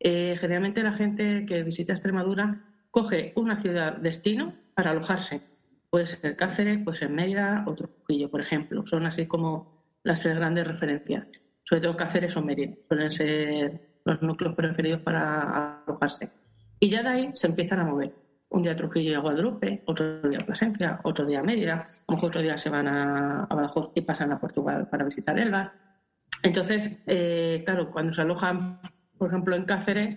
Eh, 0.00 0.34
generalmente 0.40 0.82
la 0.82 0.94
gente 0.94 1.44
que 1.46 1.62
visita 1.62 1.92
Extremadura 1.92 2.73
coge 2.94 3.32
una 3.34 3.58
ciudad 3.58 3.96
destino 3.96 4.54
para 4.74 4.92
alojarse. 4.92 5.40
Puede 5.90 6.06
ser 6.06 6.36
Cáceres, 6.36 6.78
puede 6.84 6.96
ser 6.96 7.10
Mérida 7.10 7.64
o 7.66 7.74
Trujillo, 7.74 8.30
por 8.30 8.40
ejemplo. 8.40 8.86
Son 8.86 9.04
así 9.04 9.26
como 9.26 9.82
las 10.04 10.22
tres 10.22 10.36
grandes 10.36 10.64
referencias. 10.64 11.26
Sobre 11.64 11.82
todo 11.82 11.96
Cáceres 11.96 12.36
o 12.36 12.42
Mérida. 12.42 12.72
Suelen 12.86 13.10
ser 13.10 13.98
los 14.04 14.22
núcleos 14.22 14.54
preferidos 14.54 15.00
para 15.00 15.82
alojarse. 15.84 16.30
Y 16.78 16.88
ya 16.88 17.02
de 17.02 17.08
ahí 17.08 17.30
se 17.32 17.48
empiezan 17.48 17.80
a 17.80 17.84
mover 17.84 18.14
un 18.50 18.62
día 18.62 18.76
Trujillo 18.76 19.10
y 19.10 19.14
a 19.14 19.18
Guadalupe, 19.18 19.82
otro 19.86 20.22
día 20.28 20.38
a 20.40 20.46
Plasencia, 20.46 21.00
otro 21.02 21.26
día 21.26 21.40
a 21.40 21.42
Mérida, 21.42 21.88
otro 22.06 22.40
día 22.40 22.56
se 22.58 22.70
van 22.70 22.86
a, 22.86 23.48
Badajoz 23.50 23.90
y 23.96 24.02
pasan 24.02 24.30
a 24.30 24.38
Portugal 24.38 24.86
para 24.88 25.04
visitar 25.04 25.36
Elvas. 25.36 25.72
Entonces, 26.44 26.96
eh, 27.08 27.62
claro, 27.64 27.90
cuando 27.90 28.14
se 28.14 28.22
alojan, 28.22 28.78
por 29.18 29.26
ejemplo, 29.26 29.56
en 29.56 29.64
Cáceres, 29.64 30.16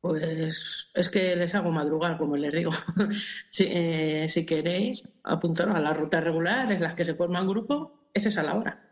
pues 0.00 0.90
es 0.94 1.08
que 1.08 1.36
les 1.36 1.54
hago 1.54 1.70
madrugar, 1.70 2.18
como 2.18 2.36
les 2.36 2.52
digo. 2.52 2.70
si, 3.50 3.64
eh, 3.68 4.26
si, 4.28 4.46
queréis, 4.46 5.08
apuntaros 5.24 5.76
a 5.76 5.80
las 5.80 5.96
rutas 5.96 6.24
regulares 6.24 6.76
en 6.76 6.82
las 6.82 6.94
que 6.94 7.04
se 7.04 7.14
forman 7.14 7.48
grupos, 7.48 7.92
esa 8.14 8.28
es 8.28 8.38
a 8.38 8.42
la 8.42 8.54
hora. 8.54 8.88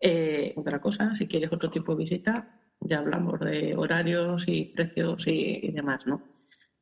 Eh, 0.00 0.54
otra 0.56 0.80
cosa, 0.80 1.14
si 1.14 1.28
quieres 1.28 1.52
otro 1.52 1.70
tipo 1.70 1.94
de 1.94 2.04
visita, 2.04 2.60
ya 2.80 2.98
hablamos 2.98 3.38
de 3.40 3.74
horarios 3.76 4.44
y 4.48 4.64
precios 4.66 5.26
y 5.26 5.70
demás, 5.70 6.06
¿no? 6.06 6.32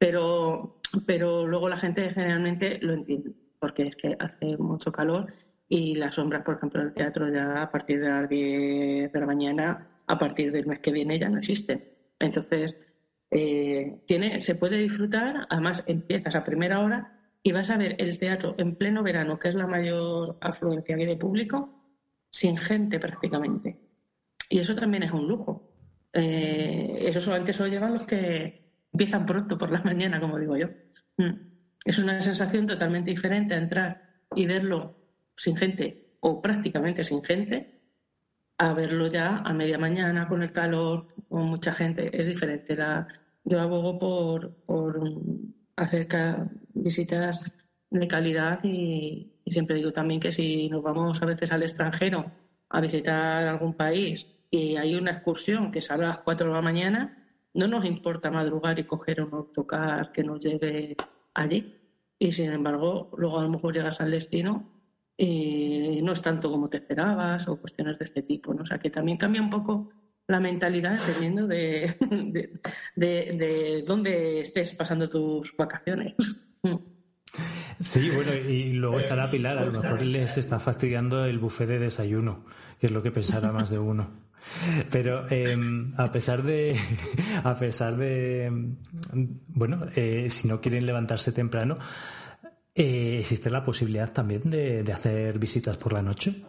pero, 0.01 0.81
pero 1.07 1.47
luego 1.47 1.69
la 1.69 1.77
gente 1.77 2.09
generalmente 2.14 2.79
lo 2.81 2.95
entiende, 2.95 3.35
porque 3.59 3.88
es 3.88 3.97
que 3.97 4.16
hace 4.19 4.57
mucho 4.57 4.90
calor 4.90 5.31
y 5.69 5.95
las 5.95 6.14
sombras, 6.14 6.43
por 6.43 6.57
ejemplo, 6.57 6.81
en 6.81 6.88
el 6.88 6.95
teatro 6.95 7.31
ya 7.31 7.61
a 7.62 7.71
partir 7.71 8.01
de 8.01 8.09
las 8.09 8.27
10 8.27 9.12
de 9.12 9.21
la 9.21 9.27
mañana, 9.27 9.88
a 10.07 10.19
partir 10.19 10.53
del 10.53 10.64
mes 10.64 10.79
que 10.81 10.90
viene 10.90 11.19
ya 11.19 11.29
no 11.29 11.37
existen. 11.37 11.85
Entonces, 12.19 12.75
eh, 13.31 14.01
tiene, 14.07 14.40
se 14.40 14.57
puede 14.57 14.79
disfrutar, 14.79 15.47
además 15.49 15.85
empiezas 15.87 16.35
a 16.35 16.45
primera 16.45 16.81
hora 16.81 17.16
y 17.43 17.53
vas 17.53 17.71
a 17.71 17.77
ver 17.77 17.97
el 17.99 18.19
teatro 18.19 18.55
en 18.59 18.77
pleno 18.77 19.03
verano, 19.03 19.38
que 19.38 19.49
es 19.49 19.55
la 19.55 19.66
mayor 19.66 20.37
afluencia 20.40 20.97
de 20.97 21.16
público, 21.16 21.81
sin 22.31 22.57
gente 22.57 22.99
prácticamente. 22.99 23.79
Y 24.49 24.59
eso 24.59 24.75
también 24.75 25.05
es 25.05 25.12
un 25.12 25.29
lujo. 25.29 25.73
Eh, 26.12 26.97
eso 27.01 27.21
solamente 27.21 27.53
solo 27.53 27.71
llevan 27.71 27.95
los 27.95 28.05
que 28.05 28.73
empiezan 28.93 29.27
pronto 29.27 29.57
por 29.57 29.71
la 29.71 29.81
mañana, 29.85 30.21
como 30.21 30.38
digo 30.38 30.57
yo. 30.57 30.69
Mm. 31.16 31.51
Es 31.85 31.99
una 31.99 32.21
sensación 32.21 32.66
totalmente 32.66 33.11
diferente 33.11 33.55
a 33.55 33.59
entrar 33.59 34.03
y 34.35 34.47
verlo 34.47 34.97
sin 35.37 35.57
gente 35.57 36.16
o 36.21 36.43
prácticamente 36.43 37.05
sin 37.05 37.23
gente 37.23 37.80
a 38.61 38.75
verlo 38.75 39.07
ya 39.07 39.38
a 39.38 39.55
media 39.55 39.79
mañana 39.79 40.29
con 40.29 40.42
el 40.42 40.53
calor, 40.53 41.07
con 41.31 41.44
mucha 41.46 41.73
gente. 41.73 42.11
Es 42.12 42.27
diferente. 42.27 42.77
La, 42.77 43.09
yo 43.42 43.59
abogo 43.59 43.99
por, 43.99 44.55
por 44.66 45.01
hacer 45.77 46.07
visitas 46.75 47.53
de 47.88 48.07
calidad 48.07 48.62
y, 48.62 49.33
siempre 49.46 49.77
digo 49.77 49.92
también 49.92 50.20
que 50.20 50.31
si 50.31 50.68
nos 50.68 50.83
vamos 50.83 51.23
a 51.23 51.27
veces 51.27 51.51
al 51.53 51.62
extranjero 51.62 52.31
a 52.68 52.81
visitar 52.83 53.49
algún 53.49 53.75
país 53.75 54.27
y 54.51 54.77
hay 54.77 54.94
una 54.94 55.12
excursión 55.12 55.73
que 55.73 55.81
sale 55.81 56.05
a 56.05 56.09
las 56.09 56.18
4 56.18 56.49
de 56.49 56.53
la 56.53 56.61
mañana, 56.61 57.27
no 57.55 57.66
nos 57.66 57.87
importa 57.87 58.31
madrugar 58.31 58.79
y 58.79 58.85
coger 58.85 59.23
un 59.23 59.33
autocar 59.33 60.12
que 60.12 60.23
nos 60.23 60.38
lleve 60.38 60.96
allí. 61.33 61.77
Y 62.18 62.33
sin 62.33 62.53
embargo, 62.53 63.11
luego 63.16 63.38
a 63.38 63.42
lo 63.42 63.49
mejor 63.49 63.73
llegas 63.73 64.03
al 64.03 64.11
destino 64.11 64.80
y 65.23 66.01
no 66.03 66.13
es 66.13 66.23
tanto 66.23 66.51
como 66.51 66.71
te 66.71 66.79
esperabas 66.79 67.47
o 67.47 67.61
cuestiones 67.61 67.99
de 67.99 68.07
este 68.07 68.23
tipo. 68.23 68.55
¿no? 68.55 68.63
O 68.63 68.65
sea, 68.65 68.79
que 68.79 68.89
también 68.89 69.19
cambia 69.19 69.43
un 69.43 69.51
poco 69.51 69.91
la 70.27 70.41
mentalidad 70.41 71.05
dependiendo 71.05 71.47
de, 71.47 71.95
de, 72.97 73.85
dónde 73.87 74.41
estés 74.41 74.75
pasando 74.75 75.07
tus 75.09 75.55
vacaciones. 75.59 76.15
Sí, 77.79 78.09
bueno, 78.11 78.35
y 78.35 78.73
luego 78.73 78.99
estará 78.99 79.29
Pilar, 79.29 79.59
a 79.59 79.67
lo 79.67 79.73
mejor 79.83 80.03
les 80.03 80.39
está 80.39 80.59
fastidiando 80.59 81.27
el 81.27 81.39
buffet 81.39 81.69
de 81.69 81.79
desayuno, 81.79 82.47
que 82.79 82.87
es 82.87 82.93
lo 82.93 83.03
que 83.03 83.11
pensará 83.11 83.53
más 83.53 83.69
de 83.69 83.79
uno. 83.79 84.31
Pero 84.91 85.31
em, 85.31 85.93
a 85.99 86.11
pesar 86.11 86.43
de, 86.43 86.79
a 87.45 87.55
pesar 87.57 87.97
de, 87.97 88.51
bueno, 89.49 89.87
eh, 89.95 90.29
si 90.31 90.49
no 90.49 90.63
quieren 90.63 90.87
levantarse 90.87 91.31
temprano, 91.31 91.79
eh, 92.75 93.19
¿existe 93.21 93.51
la 93.51 93.65
posibilidad 93.65 94.13
también 94.13 94.51
de, 94.51 94.85
hacer 94.93 95.39
visitas 95.39 95.77
por 95.77 95.93
la 95.93 96.03
noche? 96.03 96.45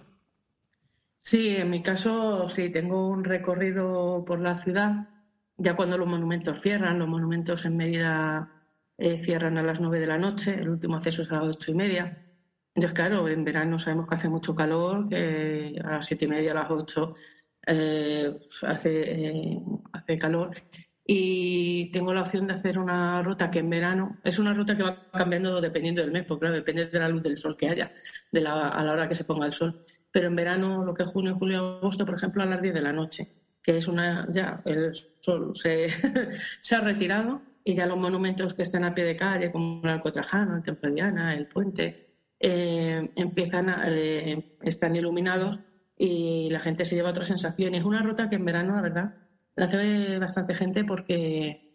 Sí, 1.17 1.55
en 1.55 1.69
mi 1.69 1.81
caso 1.83 2.49
sí, 2.49 2.69
tengo 2.69 3.07
un 3.07 3.23
recorrido 3.23 4.23
por 4.25 4.39
la 4.39 4.57
ciudad. 4.57 5.09
Ya 5.57 5.75
cuando 5.75 5.97
los 5.97 6.07
monumentos 6.07 6.61
cierran, 6.61 6.99
los 6.99 7.07
monumentos 7.07 7.65
en 7.65 7.77
Mérida 7.77 8.51
eh, 8.97 9.17
cierran 9.17 9.57
a 9.57 9.63
las 9.63 9.79
nueve 9.79 9.99
de 9.99 10.07
la 10.07 10.17
noche, 10.17 10.55
el 10.55 10.69
último 10.69 10.95
acceso 10.95 11.21
es 11.21 11.31
a 11.31 11.35
las 11.35 11.55
ocho 11.55 11.71
y 11.71 11.75
media. 11.75 12.25
Entonces, 12.73 12.95
claro, 12.95 13.27
en 13.27 13.43
verano 13.43 13.77
sabemos 13.79 14.07
que 14.07 14.15
hace 14.15 14.29
mucho 14.29 14.55
calor, 14.55 15.07
que 15.09 15.75
a 15.83 15.91
las 15.91 16.05
siete 16.05 16.25
y 16.25 16.27
media, 16.29 16.51
a 16.51 16.55
las 16.55 16.71
ocho 16.71 17.15
eh, 17.67 18.39
hace, 18.63 19.01
eh, 19.01 19.59
hace 19.93 20.17
calor. 20.17 20.55
Y 21.05 21.91
tengo 21.91 22.13
la 22.13 22.21
opción 22.21 22.47
de 22.47 22.53
hacer 22.53 22.77
una 22.77 23.21
ruta 23.23 23.49
que 23.49 23.59
en 23.59 23.69
verano 23.69 24.19
es 24.23 24.39
una 24.39 24.53
ruta 24.53 24.77
que 24.77 24.83
va 24.83 25.09
cambiando 25.11 25.59
dependiendo 25.59 26.01
del 26.01 26.11
mes, 26.11 26.25
porque 26.25 26.41
claro, 26.41 26.55
depende 26.55 26.85
de 26.85 26.99
la 26.99 27.09
luz 27.09 27.23
del 27.23 27.37
sol 27.37 27.57
que 27.57 27.69
haya, 27.69 27.91
de 28.31 28.41
la, 28.41 28.69
a 28.69 28.83
la 28.83 28.91
hora 28.91 29.09
que 29.09 29.15
se 29.15 29.23
ponga 29.23 29.45
el 29.45 29.53
sol. 29.53 29.83
Pero 30.11 30.27
en 30.27 30.35
verano, 30.35 30.85
lo 30.85 30.93
que 30.93 31.03
es 31.03 31.09
junio, 31.09 31.35
julio, 31.35 31.77
agosto, 31.77 32.05
por 32.05 32.15
ejemplo, 32.15 32.43
a 32.43 32.45
las 32.45 32.61
10 32.61 32.73
de 32.73 32.81
la 32.81 32.93
noche, 32.93 33.27
que 33.63 33.77
es 33.77 33.87
una, 33.87 34.27
ya 34.31 34.61
el 34.65 34.93
sol 35.21 35.53
se, 35.55 35.87
se 36.61 36.75
ha 36.75 36.81
retirado 36.81 37.41
y 37.63 37.75
ya 37.75 37.85
los 37.85 37.97
monumentos 37.97 38.53
que 38.53 38.63
están 38.63 38.83
a 38.83 38.93
pie 38.93 39.03
de 39.03 39.15
calle, 39.15 39.51
como 39.51 39.81
el 39.83 39.89
Arco 39.89 40.11
Trajano, 40.11 40.55
el 40.55 40.63
Templo 40.63 40.91
Diana, 40.91 41.33
el 41.33 41.47
Puente, 41.47 42.11
eh, 42.39 43.11
empiezan 43.15 43.69
a, 43.69 43.83
eh, 43.87 44.57
están 44.61 44.95
iluminados 44.95 45.59
y 45.97 46.49
la 46.49 46.59
gente 46.59 46.85
se 46.85 46.95
lleva 46.95 47.11
otra 47.11 47.23
sensación. 47.23 47.75
Es 47.75 47.85
una 47.85 48.01
ruta 48.01 48.29
que 48.29 48.35
en 48.35 48.45
verano, 48.45 48.75
la 48.75 48.81
verdad, 48.81 49.15
la 49.55 49.65
hace 49.65 50.17
bastante 50.19 50.55
gente 50.55 50.83
porque 50.83 51.71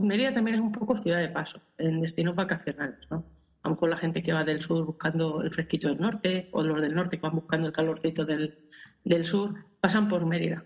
Mérida 0.00 0.32
también 0.32 0.56
es 0.56 0.62
un 0.62 0.72
poco 0.72 0.96
ciudad 0.96 1.20
de 1.20 1.28
paso, 1.28 1.60
en 1.78 2.00
destinos 2.00 2.34
vacacionales, 2.34 2.98
¿no? 3.10 3.24
A 3.62 3.68
lo 3.68 3.74
mejor 3.74 3.90
la 3.90 3.96
gente 3.96 4.22
que 4.22 4.32
va 4.32 4.44
del 4.44 4.60
sur 4.60 4.84
buscando 4.84 5.40
el 5.42 5.50
fresquito 5.50 5.88
del 5.88 6.00
norte, 6.00 6.48
o 6.52 6.62
los 6.62 6.80
del 6.80 6.94
norte 6.94 7.16
que 7.16 7.22
van 7.22 7.36
buscando 7.36 7.68
el 7.68 7.72
calorcito 7.72 8.24
del, 8.24 8.58
del 9.04 9.24
sur, 9.24 9.54
pasan 9.80 10.08
por 10.08 10.26
Mérida. 10.26 10.64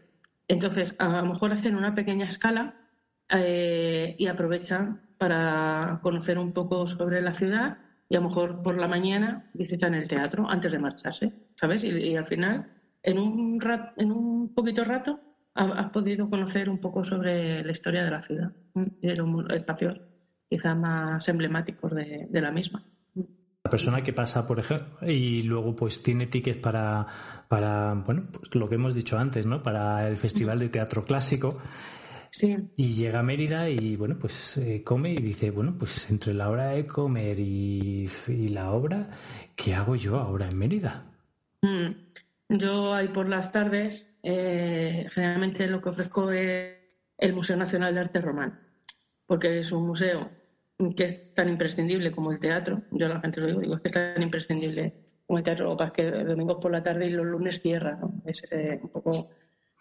Entonces, 0.49 0.97
a 0.99 1.21
lo 1.21 1.27
mejor 1.27 1.53
hacen 1.53 1.77
una 1.77 1.95
pequeña 1.95 2.27
escala 2.27 2.75
eh, 3.29 4.16
y 4.19 4.27
aprovechan 4.27 5.03
para 5.19 6.01
conocer 6.03 6.38
un 6.38 6.53
poco 6.53 6.87
sobre 6.87 7.21
la 7.21 7.33
ciudad 7.33 7.79
y 8.09 8.16
a 8.16 8.21
lo 8.21 8.29
mejor 8.29 8.62
por 8.62 8.79
la 8.79 8.88
mañana 8.88 9.51
visitan 9.53 9.95
el 9.95 10.09
teatro 10.09 10.49
antes 10.49 10.73
de 10.73 10.79
marcharse, 10.79 11.33
¿sabes? 11.55 11.85
Y, 11.85 12.16
al 12.16 12.27
final, 12.27 12.73
en 13.03 13.19
un, 13.19 13.59
en 13.97 14.12
un 14.12 14.55
poquito 14.55 14.85
rato, 14.85 15.21
has 15.57 15.90
podido 15.90 16.29
conocer 16.29 16.69
un 16.69 16.79
poco 16.79 17.05
sobre 17.05 17.64
la 17.64 17.73
historia 17.73 18.05
de 18.05 18.11
la 18.11 18.23
ciudad 18.23 18.53
y 18.75 19.07
de 19.07 19.16
los 19.16 19.29
espacios 19.51 20.01
quizás 20.49 20.77
más 20.77 21.29
emblemáticos 21.29 21.92
de, 21.95 22.29
la 22.33 22.51
misma. 22.51 22.85
La 23.14 23.71
persona 23.71 24.03
que 24.03 24.12
pasa, 24.12 24.47
por 24.47 24.61
ejemplo, 24.61 24.87
y 25.09 25.42
luego 25.42 25.75
pues 25.75 26.03
tiene 26.03 26.27
tickets 26.27 26.59
para, 26.59 27.07
para 27.49 27.95
bueno, 27.95 28.29
pues 28.31 28.55
lo 28.55 28.69
que 28.69 28.77
hemos 28.77 28.95
dicho 28.95 29.19
antes, 29.19 29.45
¿no? 29.45 29.62
Para 29.62 30.07
el 30.07 30.16
Festival 30.16 30.61
de 30.61 30.69
Teatro 30.69 31.05
Clásico. 31.05 31.61
Sí. 32.31 32.55
Y 32.77 32.92
llega 32.92 33.21
a 33.21 33.23
Mérida 33.23 33.69
y 33.71 33.97
bueno, 33.97 34.19
pues 34.21 34.59
eh, 34.59 34.83
come 34.85 35.12
y 35.12 35.16
dice, 35.16 35.51
bueno, 35.51 35.75
pues 35.79 36.11
entre 36.11 36.35
la 36.35 36.51
hora 36.51 36.69
de 36.69 36.87
comer 36.87 37.40
y, 37.40 38.09
la 38.51 38.71
obra, 38.73 39.09
¿qué 39.57 39.75
hago 39.75 39.97
yo 39.97 40.19
ahora 40.19 40.49
en 40.49 40.59
Mérida? 40.59 41.07
Mm. 41.62 42.07
Yo 42.49 42.95
ahí 42.95 43.09
por 43.09 43.29
las 43.29 43.51
tardes, 43.51 44.07
eh, 44.29 45.07
generalmente 45.11 45.67
lo 45.67 45.81
que 45.81 45.89
ofrezco 45.89 46.31
es 46.33 46.77
el 47.19 47.33
Museo 47.33 47.57
Nacional 47.57 47.95
de 47.95 48.01
Arte 48.01 48.21
Romano 48.21 48.67
porque 49.27 49.59
es 49.59 49.73
un 49.73 49.87
museo 49.87 50.31
que 50.97 51.05
es 51.05 51.35
tan 51.35 51.49
imprescindible 51.49 52.12
como 52.12 52.33
el 52.33 52.39
teatro. 52.39 52.83
Yo 52.91 53.07
a 53.07 53.11
la 53.11 53.21
gente 53.21 53.41
lo 53.41 53.47
digo, 53.49 53.61
digo, 53.61 53.75
es 53.75 53.81
que 53.81 53.89
es 53.89 53.95
tan 53.95 54.23
imprescindible 54.23 54.95
como 55.27 55.39
el 55.39 55.45
teatro, 55.45 55.71
lo 55.71 55.77
que 55.77 55.85
es 55.85 55.93
que 55.93 56.11
domingos 56.25 56.59
por 56.61 56.71
la 56.71 56.83
tarde 56.83 57.07
y 57.07 57.11
los 57.11 57.27
lunes 57.27 57.61
cierra, 57.61 57.99
¿no? 58.01 58.23
Es 58.25 58.45
eh, 58.51 58.79
un 58.81 58.91
poco 58.91 59.31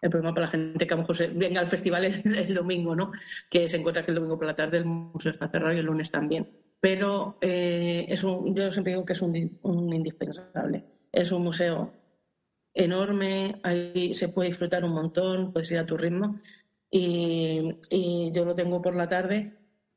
el 0.01 0.09
problema 0.09 0.33
para 0.33 0.47
la 0.47 0.51
gente 0.51 0.87
que 0.87 0.93
a 0.93 0.97
lo 0.97 1.03
mejor 1.03 1.33
venga 1.33 1.61
al 1.61 1.67
festival 1.67 2.05
el, 2.25 2.53
domingo, 2.53 2.95
¿no? 2.95 3.11
Que 3.49 3.69
se 3.69 3.77
encuentra 3.77 4.03
que 4.03 4.11
el 4.11 4.15
domingo 4.15 4.37
por 4.37 4.47
la 4.47 4.55
tarde 4.55 4.77
el 4.77 4.85
museo 4.85 5.31
está 5.31 5.47
cerrado 5.49 5.73
y 5.73 5.79
el 5.79 5.85
lunes 5.85 6.09
también. 6.09 6.49
Pero 6.79 7.37
eh, 7.41 8.05
es 8.07 8.23
un, 8.23 8.55
yo 8.55 8.71
siempre 8.71 8.93
digo 8.93 9.05
que 9.05 9.13
es 9.13 9.21
un 9.21 9.35
indispensable. 9.93 10.83
Es 11.11 11.31
un 11.31 11.43
museo 11.43 11.93
enorme, 12.75 13.59
ahí 13.63 14.13
se 14.13 14.27
puede 14.27 14.49
disfrutar 14.49 14.83
un 14.83 14.91
montón, 14.91 15.53
puedes 15.53 15.71
ir 15.71 15.79
a 15.79 15.85
tu 15.85 15.97
ritmo 15.97 16.39
y, 16.91 18.31
yo 18.31 18.45
lo 18.45 18.53
tengo 18.53 18.81
por 18.81 18.95
la 18.95 19.09
tarde 19.09 19.53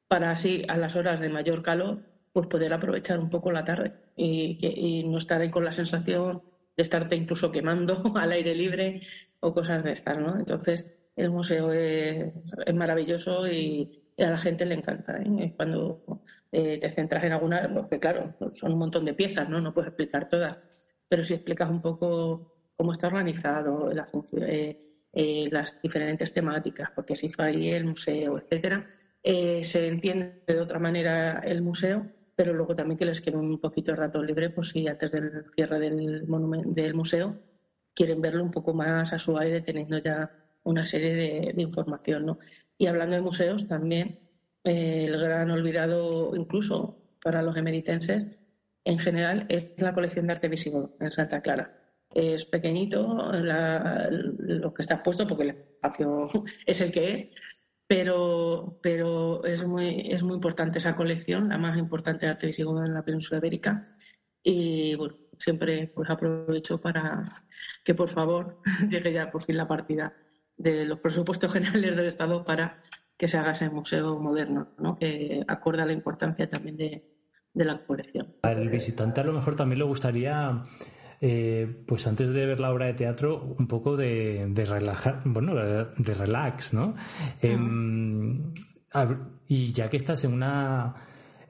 para 0.07 0.31
así 0.31 0.65
a 0.69 0.77
las 0.79 0.97
horas 0.97 1.21
de 1.21 1.29
mayor 1.29 1.63
calor 1.63 2.03
pues 2.33 2.47
poder 2.47 2.73
aprovechar 2.73 3.19
un 3.19 3.31
poco 3.31 3.51
la 3.53 3.65
tarde 3.65 3.93
y, 4.17 5.05
no 5.07 5.19
estar 5.19 5.49
con 5.51 5.65
la 5.65 5.73
sensación 5.73 6.43
de 6.77 6.83
estarte 6.83 7.17
incluso 7.17 7.51
quemando 7.51 8.01
al 8.17 8.33
aire 8.33 8.55
libre 8.55 9.03
o 9.41 9.53
cosas 9.53 9.83
de 9.83 9.93
estas, 9.93 10.19
¿no? 10.19 10.39
Entonces 10.39 10.87
el 11.17 11.31
museo 11.31 11.73
es, 11.73 12.33
maravilloso 12.75 13.47
y, 13.49 14.05
a 14.19 14.31
la 14.31 14.39
gente 14.39 14.67
le 14.67 14.75
encanta. 14.75 15.17
¿eh? 15.21 15.55
Cuando 15.57 16.03
eh, 16.51 16.79
te 16.79 16.89
centras 16.89 17.23
en 17.23 17.33
alguna, 17.33 17.73
porque 17.73 18.01
claro, 18.01 18.35
son 18.53 18.73
un 18.73 18.79
montón 18.79 19.05
de 19.05 19.15
piezas, 19.15 19.49
¿no? 19.49 19.61
No 19.61 19.73
puedes 19.73 19.89
explicar 19.89 20.29
todas, 20.29 20.59
pero 21.09 21.23
si 21.23 21.35
explicas 21.35 21.71
un 21.71 21.81
poco 21.81 22.58
cómo 22.79 22.93
está 22.93 23.09
organizado, 23.09 23.91
eh, 23.91 24.79
eh, 25.13 25.49
las 25.51 25.83
diferentes 25.83 26.33
temáticas, 26.33 26.91
porque 26.95 27.17
se 27.17 27.27
hizo 27.27 27.43
ahí 27.43 27.71
el 27.71 27.85
museo, 27.85 28.39
etcétera. 28.39 28.87
Eh, 29.21 29.65
se 29.65 29.89
entiende 29.89 30.45
de 30.47 30.61
otra 30.61 30.79
manera 30.79 31.41
el 31.41 31.61
museo, 31.61 32.07
pero 32.37 32.53
luego 32.53 32.77
también 32.77 32.97
que 32.97 33.05
les 33.05 33.21
quede 33.21 33.37
un 33.37 33.61
poquito 33.61 33.91
de 33.91 33.97
rato 33.97 34.23
libre, 34.23 34.51
pues 34.51 34.69
si 34.69 34.87
antes 34.87 35.11
del 35.11 35.45
cierre 35.57 35.81
del, 35.81 36.25
del 36.67 36.95
museo 36.95 37.37
quieren 37.95 38.21
verlo 38.21 38.45
un 38.45 38.53
poco 38.53 38.73
más 38.73 39.13
a 39.13 39.19
su 39.19 39.37
aire, 39.37 39.61
teniendo 39.61 39.99
ya 39.99 40.31
una 40.63 40.85
serie 40.85 41.15
de, 41.17 41.61
información. 41.61 42.39
Y 42.79 42.87
hablando 42.87 43.17
de 43.17 43.23
museos, 43.23 43.67
también 43.67 44.21
el 44.63 45.19
gran 45.19 45.51
olvidado, 45.51 46.37
incluso 46.37 46.97
para 47.25 47.43
los 47.43 47.57
emeritenses, 47.57 48.27
en 48.85 48.99
general, 49.01 49.47
es 49.49 49.73
la 49.79 49.95
colección 49.95 50.29
de 50.29 50.35
arte 50.35 50.49
visigodo 50.49 50.97
en 51.01 51.11
Santa 51.11 51.43
Clara 51.43 51.78
es 52.15 52.45
pequeñito 52.47 53.31
lo 53.33 54.75
que 54.75 54.83
está 54.83 54.95
expuesto 54.95 55.27
porque 55.27 55.45
el 55.45 55.51
espacio 55.51 56.29
es 56.67 56.81
el 56.81 56.93
que 56.93 57.15
es, 57.15 57.29
pero, 57.87 58.79
pero 58.83 59.45
es, 59.45 59.65
muy, 59.67 60.13
es 60.13 60.23
muy 60.23 60.35
importante 60.35 60.79
esa 60.79 60.95
colección, 60.95 61.49
la 61.49 61.59
más 61.59 61.79
importante 61.79 62.27
de 62.27 62.33
arte 62.33 62.47
visigodo 62.47 62.85
en 62.85 62.93
la 62.93 63.03
península 63.03 63.39
ibérica. 63.39 63.97
Y 64.43 64.97
siempre 65.39 65.91
pues 65.95 66.11
aprovecho 66.11 66.81
para 66.81 67.25
que 67.85 67.95
por 67.95 68.09
favor 68.09 68.61
llegue 68.91 69.13
ya 69.13 69.31
por 69.31 69.43
fin 69.43 69.57
la 69.57 69.69
partida 69.69 70.15
de 70.57 70.85
los 70.85 71.01
presupuestos 71.01 71.53
generales 71.55 71.97
del 71.97 72.07
Estado 72.07 72.45
para 72.45 72.83
que 73.17 73.27
se 73.27 73.39
haga 73.39 73.53
ese 73.53 73.71
museo 73.71 74.19
moderno, 74.19 74.75
¿no? 74.79 74.97
que 74.97 75.43
acorda 75.49 75.85
la 75.85 75.93
importancia 75.93 76.49
también 76.49 76.77
de, 76.77 77.05
de 77.53 77.65
la 77.65 77.85
colección. 77.85 78.37
Al 78.43 78.69
visitante 78.69 79.21
a 79.21 79.25
lo 79.25 79.33
mejor 79.33 79.57
también 79.57 79.81
le 79.81 79.85
gustaría 79.85 80.63
eh, 81.21 81.83
pues 81.87 82.07
antes 82.07 82.31
de 82.31 82.47
ver 82.47 82.61
la 82.61 82.71
obra 82.71 82.87
de 82.87 82.95
teatro, 82.95 83.57
un 83.59 83.67
poco 83.67 83.97
de, 83.97 84.47
de 84.49 84.65
relajar, 84.65 85.23
bueno, 85.25 85.55
de 85.55 86.15
relax, 86.15 86.75
¿no? 86.75 86.95
Em, 87.43 88.53
y 89.49 89.73
ya 89.73 89.91
que 89.91 89.97
estás 89.97 90.25
en 90.25 90.33
una 90.33 90.95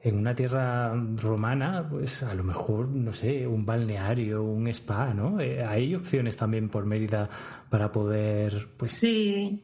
en 0.01 0.17
una 0.17 0.33
tierra 0.33 0.93
romana, 1.15 1.85
pues 1.89 2.23
a 2.23 2.33
lo 2.33 2.43
mejor, 2.43 2.87
no 2.87 3.11
sé, 3.11 3.45
un 3.45 3.65
balneario, 3.65 4.43
un 4.43 4.67
spa, 4.69 5.13
¿no? 5.13 5.39
Eh, 5.41 5.61
hay 5.63 5.93
opciones 5.93 6.37
también 6.37 6.69
por 6.69 6.85
Mérida 6.85 7.29
para 7.69 7.91
poder. 7.91 8.69
Pues, 8.77 8.91
sí, 8.91 9.61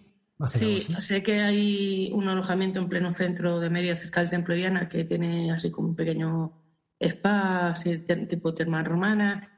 sí, 0.47 0.81
sé 0.99 1.23
que 1.23 1.39
hay 1.39 2.11
un 2.11 2.27
alojamiento 2.27 2.79
en 2.79 2.89
pleno 2.89 3.13
centro 3.13 3.61
de 3.61 3.69
Mérida, 3.69 3.95
cerca 3.95 4.21
del 4.21 4.29
Templo 4.29 4.55
Diana, 4.55 4.89
que 4.89 5.05
tiene 5.05 5.51
así 5.51 5.71
como 5.71 5.89
un 5.89 5.95
pequeño 5.95 6.51
spa, 6.99 7.69
así, 7.69 7.97
tipo 8.27 8.53
termal 8.53 8.85
romana 8.85 9.54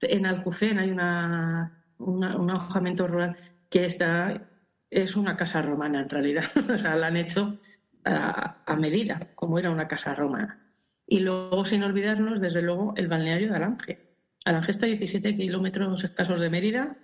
en 0.00 0.26
Alcucén 0.26 0.78
hay 0.78 0.90
una, 0.90 1.84
un 1.98 2.24
alojamiento 2.24 3.06
rural 3.06 3.36
que 3.70 3.84
está 3.84 4.48
es 4.90 5.16
una 5.16 5.36
casa 5.36 5.62
romana 5.62 6.00
en 6.00 6.08
realidad. 6.08 6.44
o 6.72 6.76
sea, 6.76 6.96
la 6.96 7.08
han 7.08 7.16
hecho 7.16 7.58
a, 8.04 8.76
medida, 8.78 9.30
como 9.34 9.58
era 9.58 9.70
una 9.70 9.88
casa 9.88 10.14
romana. 10.14 10.62
Y 11.06 11.20
luego, 11.20 11.64
sin 11.64 11.82
olvidarnos, 11.82 12.40
desde 12.40 12.62
luego, 12.62 12.94
el 12.96 13.08
balneario 13.08 13.48
de 13.48 13.56
Alange. 13.56 14.16
Alange 14.44 14.70
está 14.70 14.86
a 14.86 14.88
17 14.88 15.36
kilómetros 15.36 16.04
escasos 16.04 16.40
de 16.40 16.50
Mérida, 16.50 16.96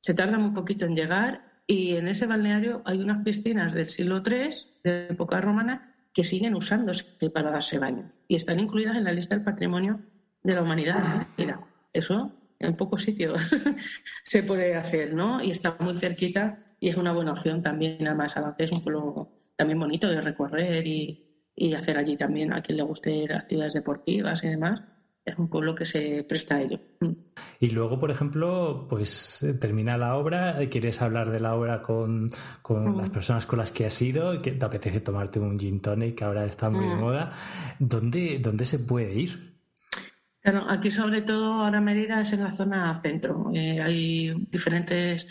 se 0.00 0.14
tarda 0.14 0.38
muy 0.38 0.50
poquito 0.50 0.86
en 0.86 0.94
llegar 0.94 1.62
y 1.66 1.96
en 1.96 2.08
ese 2.08 2.26
balneario 2.26 2.82
hay 2.84 3.00
unas 3.00 3.24
piscinas 3.24 3.72
del 3.72 3.88
siglo 3.88 4.22
III, 4.24 4.50
de 4.84 5.06
época 5.08 5.40
romana, 5.40 5.94
que 6.12 6.22
siguen 6.22 6.54
usándose 6.54 7.04
para 7.32 7.50
darse 7.50 7.78
baño 7.78 8.12
y 8.28 8.36
están 8.36 8.60
incluidas 8.60 8.96
en 8.96 9.04
la 9.04 9.12
lista 9.12 9.34
del 9.34 9.44
patrimonio 9.44 10.00
de 10.42 10.54
la 10.54 10.62
humanidad. 10.62 11.26
Mira, 11.36 11.60
eso 11.94 12.32
en 12.58 12.76
pocos 12.76 13.02
sitios 13.02 13.40
se 14.24 14.42
puede 14.42 14.74
hacer, 14.74 15.14
¿no? 15.14 15.42
Y 15.42 15.50
está 15.50 15.76
muy 15.80 15.94
cerquita 15.96 16.58
y 16.80 16.88
es 16.88 16.96
una 16.96 17.12
buena 17.12 17.32
opción 17.32 17.62
también. 17.62 18.06
Además, 18.06 18.34
es 18.58 18.72
un 18.72 18.82
pueblo 18.82 19.30
también 19.56 19.78
bonito 19.78 20.08
de 20.08 20.20
recorrer 20.20 20.86
y, 20.86 21.20
hacer 21.76 21.96
allí 21.96 22.16
también 22.16 22.52
a 22.52 22.60
quien 22.60 22.78
le 22.78 22.82
guste 22.82 23.32
actividades 23.32 23.74
deportivas 23.74 24.42
y 24.44 24.48
demás. 24.48 24.82
Es 25.24 25.38
un 25.38 25.48
pueblo 25.48 25.74
que 25.74 25.86
se 25.86 26.24
presta 26.28 26.56
a 26.56 26.62
ello. 26.62 26.78
Y 27.58 27.70
luego, 27.70 27.98
por 27.98 28.10
ejemplo, 28.10 28.86
pues 28.90 29.46
termina 29.58 29.96
la 29.96 30.16
obra, 30.16 30.58
quieres 30.68 31.00
hablar 31.00 31.30
de 31.30 31.40
la 31.40 31.54
obra 31.54 31.80
con, 31.80 32.30
con 32.60 32.92
mm. 32.92 32.98
las 32.98 33.10
personas 33.10 33.46
con 33.46 33.58
las 33.60 33.72
que 33.72 33.86
has 33.86 34.02
ido, 34.02 34.42
que 34.42 34.52
te 34.52 34.64
apetece 34.64 35.00
tomarte 35.00 35.40
un 35.40 35.58
gin 35.58 35.80
tonic 35.80 36.16
que 36.16 36.24
ahora 36.24 36.44
está 36.44 36.68
muy 36.68 36.86
de 36.86 36.96
mm. 36.96 37.00
moda. 37.00 37.32
¿Dónde, 37.78 38.38
¿Dónde 38.42 38.64
se 38.66 38.80
puede 38.80 39.14
ir? 39.14 39.53
Aquí 40.44 40.90
sobre 40.90 41.22
todo 41.22 41.64
ahora 41.64 41.80
Mérida 41.80 42.20
es 42.20 42.32
en 42.34 42.42
la 42.42 42.50
zona 42.50 43.00
centro. 43.00 43.50
Eh, 43.54 43.80
hay 43.80 44.46
diferentes 44.50 45.26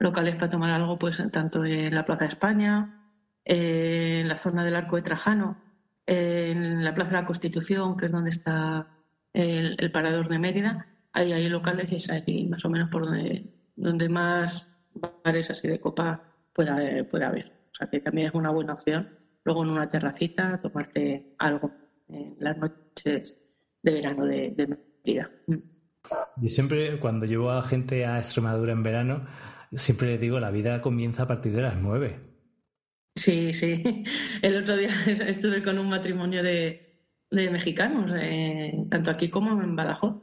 locales 0.00 0.34
para 0.34 0.48
tomar 0.48 0.70
algo, 0.70 0.98
pues 0.98 1.22
tanto 1.30 1.64
en 1.64 1.94
la 1.94 2.04
Plaza 2.04 2.24
de 2.24 2.28
España, 2.28 3.04
eh, 3.44 4.18
en 4.22 4.28
la 4.28 4.36
zona 4.36 4.64
del 4.64 4.74
Arco 4.74 4.96
de 4.96 5.02
Trajano, 5.02 5.62
en 6.06 6.82
la 6.84 6.92
Plaza 6.92 7.12
de 7.12 7.16
la 7.18 7.26
Constitución, 7.26 7.96
que 7.96 8.06
es 8.06 8.12
donde 8.12 8.30
está 8.30 8.88
el, 9.32 9.92
parador 9.92 10.28
de 10.28 10.40
Mérida. 10.40 10.86
Hay, 11.12 11.32
hay 11.32 11.48
locales 11.48 11.92
y 11.92 11.96
es 11.96 12.10
ahí 12.10 12.48
más 12.48 12.64
o 12.64 12.68
menos 12.68 12.90
por 12.90 13.04
donde, 13.04 13.54
donde 13.76 14.08
más 14.08 14.68
bares 15.22 15.50
así 15.50 15.68
de 15.68 15.78
copa 15.78 16.20
pueda, 16.52 16.78
puede 17.08 17.24
haber. 17.24 17.52
O 17.70 17.74
sea 17.76 17.88
que 17.88 18.00
también 18.00 18.26
es 18.26 18.34
una 18.34 18.50
buena 18.50 18.72
opción. 18.72 19.08
Luego 19.44 19.62
en 19.62 19.70
una 19.70 19.88
terracita 19.88 20.58
tomarte 20.58 21.34
algo 21.38 21.70
en 22.08 22.36
las 22.40 22.56
noches 22.58 23.36
de 23.82 23.92
verano 23.92 24.24
de, 24.26 24.50
de 24.50 24.78
Mérida. 25.04 25.30
Mm. 25.46 25.78
Yo 26.36 26.48
siempre, 26.48 26.98
cuando 27.00 27.26
llevo 27.26 27.50
a 27.50 27.62
gente 27.62 28.06
a 28.06 28.18
Extremadura 28.18 28.72
en 28.72 28.82
verano, 28.82 29.26
siempre 29.72 30.08
les 30.08 30.20
digo, 30.20 30.40
la 30.40 30.50
vida 30.50 30.80
comienza 30.80 31.24
a 31.24 31.28
partir 31.28 31.52
de 31.52 31.62
las 31.62 31.76
nueve. 31.76 32.20
Sí, 33.14 33.52
sí. 33.52 33.82
El 34.42 34.56
otro 34.56 34.76
día 34.76 34.90
estuve 35.06 35.62
con 35.62 35.78
un 35.78 35.88
matrimonio 35.88 36.42
de, 36.42 36.80
de 37.30 37.50
mexicanos, 37.50 38.12
eh, 38.16 38.86
tanto 38.90 39.10
aquí 39.10 39.28
como 39.28 39.60
en 39.62 39.76
Badajoz. 39.76 40.22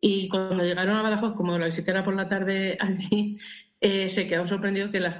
Y 0.00 0.28
cuando 0.28 0.62
llegaron 0.62 0.96
a 0.96 1.02
Badajoz, 1.02 1.34
como 1.34 1.58
la 1.58 1.66
visita 1.66 1.92
era 1.92 2.04
por 2.04 2.14
la 2.14 2.28
tarde 2.28 2.76
allí, 2.80 3.38
eh, 3.80 4.08
se 4.08 4.26
quedó 4.26 4.46
sorprendido 4.46 4.90
que 4.90 5.00
las, 5.00 5.18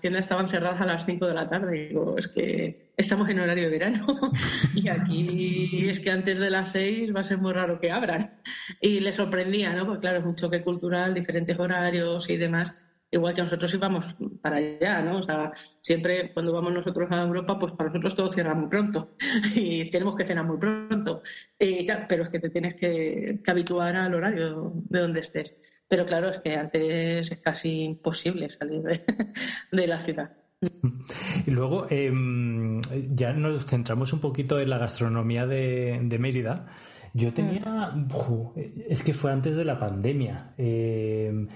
tiendas 0.00 0.24
estaban 0.24 0.48
cerradas 0.48 0.80
a 0.80 0.86
las 0.86 1.04
5 1.04 1.26
de 1.26 1.34
la 1.34 1.48
tarde. 1.48 1.88
Digo, 1.88 2.16
es 2.18 2.28
que 2.28 2.92
estamos 2.96 3.28
en 3.28 3.40
horario 3.40 3.64
de 3.64 3.70
verano 3.70 4.06
y 4.74 4.88
aquí 4.88 5.88
es 5.88 6.00
que 6.00 6.10
antes 6.10 6.38
de 6.38 6.50
las 6.50 6.72
6 6.72 7.14
va 7.14 7.20
a 7.20 7.24
ser 7.24 7.38
muy 7.38 7.52
raro 7.52 7.80
que 7.80 7.90
abran. 7.90 8.40
Y 8.80 9.00
le 9.00 9.12
sorprendía, 9.12 9.72
¿no? 9.72 9.86
Porque 9.86 10.00
claro, 10.00 10.18
es 10.18 10.24
un 10.24 10.36
choque 10.36 10.62
cultural, 10.62 11.14
diferentes 11.14 11.58
horarios 11.58 12.28
y 12.30 12.36
demás 12.36 12.74
igual 13.10 13.34
que 13.34 13.42
nosotros 13.42 13.72
íbamos 13.74 14.16
para 14.40 14.56
allá, 14.56 15.00
¿no? 15.02 15.18
O 15.18 15.22
sea, 15.22 15.52
siempre 15.80 16.32
cuando 16.32 16.52
vamos 16.52 16.72
nosotros 16.72 17.10
a 17.10 17.22
Europa, 17.22 17.58
pues 17.58 17.72
para 17.72 17.90
nosotros 17.90 18.16
todo 18.16 18.32
cierra 18.32 18.54
muy 18.54 18.68
pronto 18.68 19.16
y 19.54 19.90
tenemos 19.90 20.16
que 20.16 20.24
cenar 20.24 20.44
muy 20.44 20.58
pronto. 20.58 21.22
pero 22.08 22.24
es 22.24 22.28
que 22.28 22.40
te 22.40 22.50
tienes 22.50 22.74
que, 22.74 23.40
habituar 23.46 23.96
al 23.96 24.14
horario 24.14 24.72
de 24.74 25.00
donde 25.00 25.20
estés. 25.20 25.54
Pero 25.88 26.04
claro, 26.04 26.30
es 26.30 26.38
que 26.38 26.54
antes 26.54 27.30
es 27.30 27.38
casi 27.38 27.82
imposible 27.84 28.50
salir 28.50 28.82
de, 28.82 29.02
la 29.86 29.98
ciudad. 30.00 30.32
Y 31.46 31.50
luego 31.50 31.86
em, 31.90 32.80
ya 33.14 33.32
nos 33.32 33.66
centramos 33.66 34.12
un 34.12 34.20
poquito 34.20 34.58
en 34.58 34.70
la 34.70 34.78
gastronomía 34.78 35.46
de, 35.46 36.16
Mérida. 36.18 36.66
Yo 37.14 37.32
tenía, 37.32 37.92
mm. 37.94 38.08
es 38.88 39.02
que 39.02 39.14
fue 39.14 39.32
antes 39.32 39.56
de 39.56 39.64
la 39.64 39.78
pandemia. 39.78 40.54
Eh, 40.58 41.46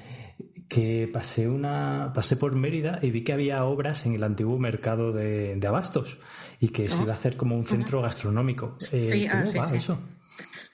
que 0.69 1.11
pasé 1.13 1.49
una 1.49 2.13
pasé 2.15 2.37
por 2.37 2.55
Mérida 2.55 3.01
y 3.03 3.11
vi 3.11 3.25
que 3.25 3.33
había 3.33 3.65
obras 3.65 4.07
en 4.07 4.15
el 4.15 4.23
antiguo 4.23 4.57
mercado 4.59 5.13
de, 5.13 5.61
Abastos 5.67 6.21
y 6.61 6.69
que 6.69 6.89
se 6.89 7.03
iba 7.03 7.13
a 7.13 7.17
hacer 7.17 7.37
como 7.37 7.57
un 7.57 7.65
centro 7.65 8.01
gastronómico. 8.01 8.77
Eh, 8.93 9.29
¿Cómo 9.31 9.45
ah, 9.45 9.69
va 9.69 9.77
eso? 9.77 10.01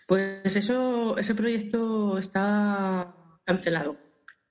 Pues 0.07 0.55
eso, 0.55 1.17
ese 1.17 1.35
proyecto 1.35 2.19
está 2.19 3.15
cancelado. 3.47 3.97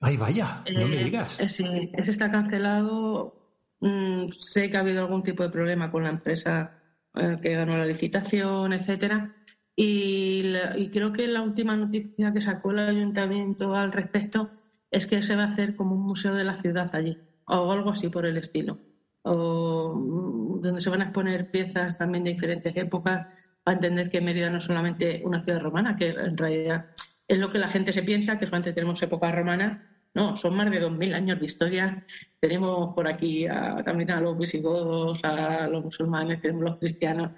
Ay, 0.00 0.16
vaya, 0.16 0.64
no 0.74 0.88
me 0.88 1.00
eh, 1.00 1.04
digas. 1.04 1.38
Eh, 1.38 1.48
sí, 1.48 1.90
ese 1.92 2.10
está 2.10 2.30
cancelado. 2.30 3.34
Mm, 3.80 4.28
sé 4.38 4.70
que 4.70 4.76
ha 4.76 4.80
habido 4.80 5.02
algún 5.02 5.22
tipo 5.22 5.42
de 5.42 5.50
problema 5.50 5.90
con 5.90 6.02
la 6.02 6.10
empresa 6.10 6.72
que 7.14 7.54
ganó 7.54 7.78
la 7.78 7.86
licitación, 7.86 8.74
etcétera. 8.74 9.34
Y, 9.74 10.52
y 10.76 10.90
creo 10.90 11.12
que 11.12 11.26
la 11.26 11.40
última 11.40 11.74
noticia 11.74 12.32
que 12.32 12.42
sacó 12.42 12.72
el 12.72 12.80
ayuntamiento 12.80 13.74
al 13.74 13.92
respecto 13.92 14.50
es 14.90 15.06
que 15.06 15.22
se 15.22 15.36
va 15.36 15.44
a 15.44 15.48
hacer 15.48 15.76
como 15.76 15.94
un 15.94 16.02
museo 16.02 16.34
de 16.34 16.44
la 16.44 16.56
ciudad 16.56 16.94
allí, 16.94 17.18
o 17.46 17.72
algo 17.72 17.90
así 17.90 18.08
por 18.08 18.26
el 18.26 18.36
estilo, 18.36 18.78
o 19.22 19.94
mm, 19.94 20.60
donde 20.60 20.80
se 20.80 20.90
van 20.90 21.02
a 21.02 21.04
exponer 21.04 21.50
piezas 21.50 21.96
también 21.98 22.24
de 22.24 22.30
diferentes 22.30 22.76
épocas, 22.76 23.32
para 23.62 23.76
entender 23.76 24.08
que 24.08 24.20
Mérida 24.20 24.48
no 24.48 24.58
es 24.58 24.64
solamente 24.64 25.22
una 25.24 25.40
ciudad 25.40 25.60
romana, 25.60 25.96
que 25.96 26.08
en 26.08 26.36
realidad 26.36 26.86
es 27.28 27.38
lo 27.38 27.50
que 27.50 27.58
la 27.58 27.68
gente 27.68 27.92
se 27.92 28.02
piensa, 28.02 28.38
que 28.38 28.46
solamente 28.46 28.72
tenemos 28.72 29.02
época 29.02 29.32
romana, 29.32 29.96
no, 30.14 30.34
son 30.34 30.56
más 30.56 30.70
de 30.70 30.80
2.000 30.80 31.14
años 31.14 31.38
de 31.38 31.44
historia. 31.44 32.06
Tenemos 32.40 32.94
por 32.94 33.06
aquí 33.06 33.46
también 33.84 34.10
a 34.10 34.20
los 34.20 34.38
visigodos, 34.38 35.22
a 35.22 35.68
los 35.68 35.84
musulmanes, 35.84 36.40
tenemos 36.40 36.64
los 36.64 36.78
cristianos. 36.78 37.32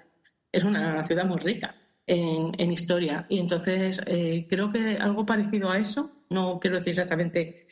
Es 0.51 0.63
una 0.63 1.03
ciudad 1.03 1.25
muy 1.25 1.39
rica 1.39 1.75
en, 2.07 2.71
historia. 2.71 3.25
Y 3.27 3.39
entonces 3.39 4.01
eh, 4.05 4.47
creo 4.49 4.71
que 4.71 4.97
algo 4.97 5.25
parecido 5.25 5.69
a 5.69 5.77
eso, 5.77 6.09
no 6.29 6.59
quiero 6.59 6.77
decir 6.77 6.91
exactamente 6.91 7.67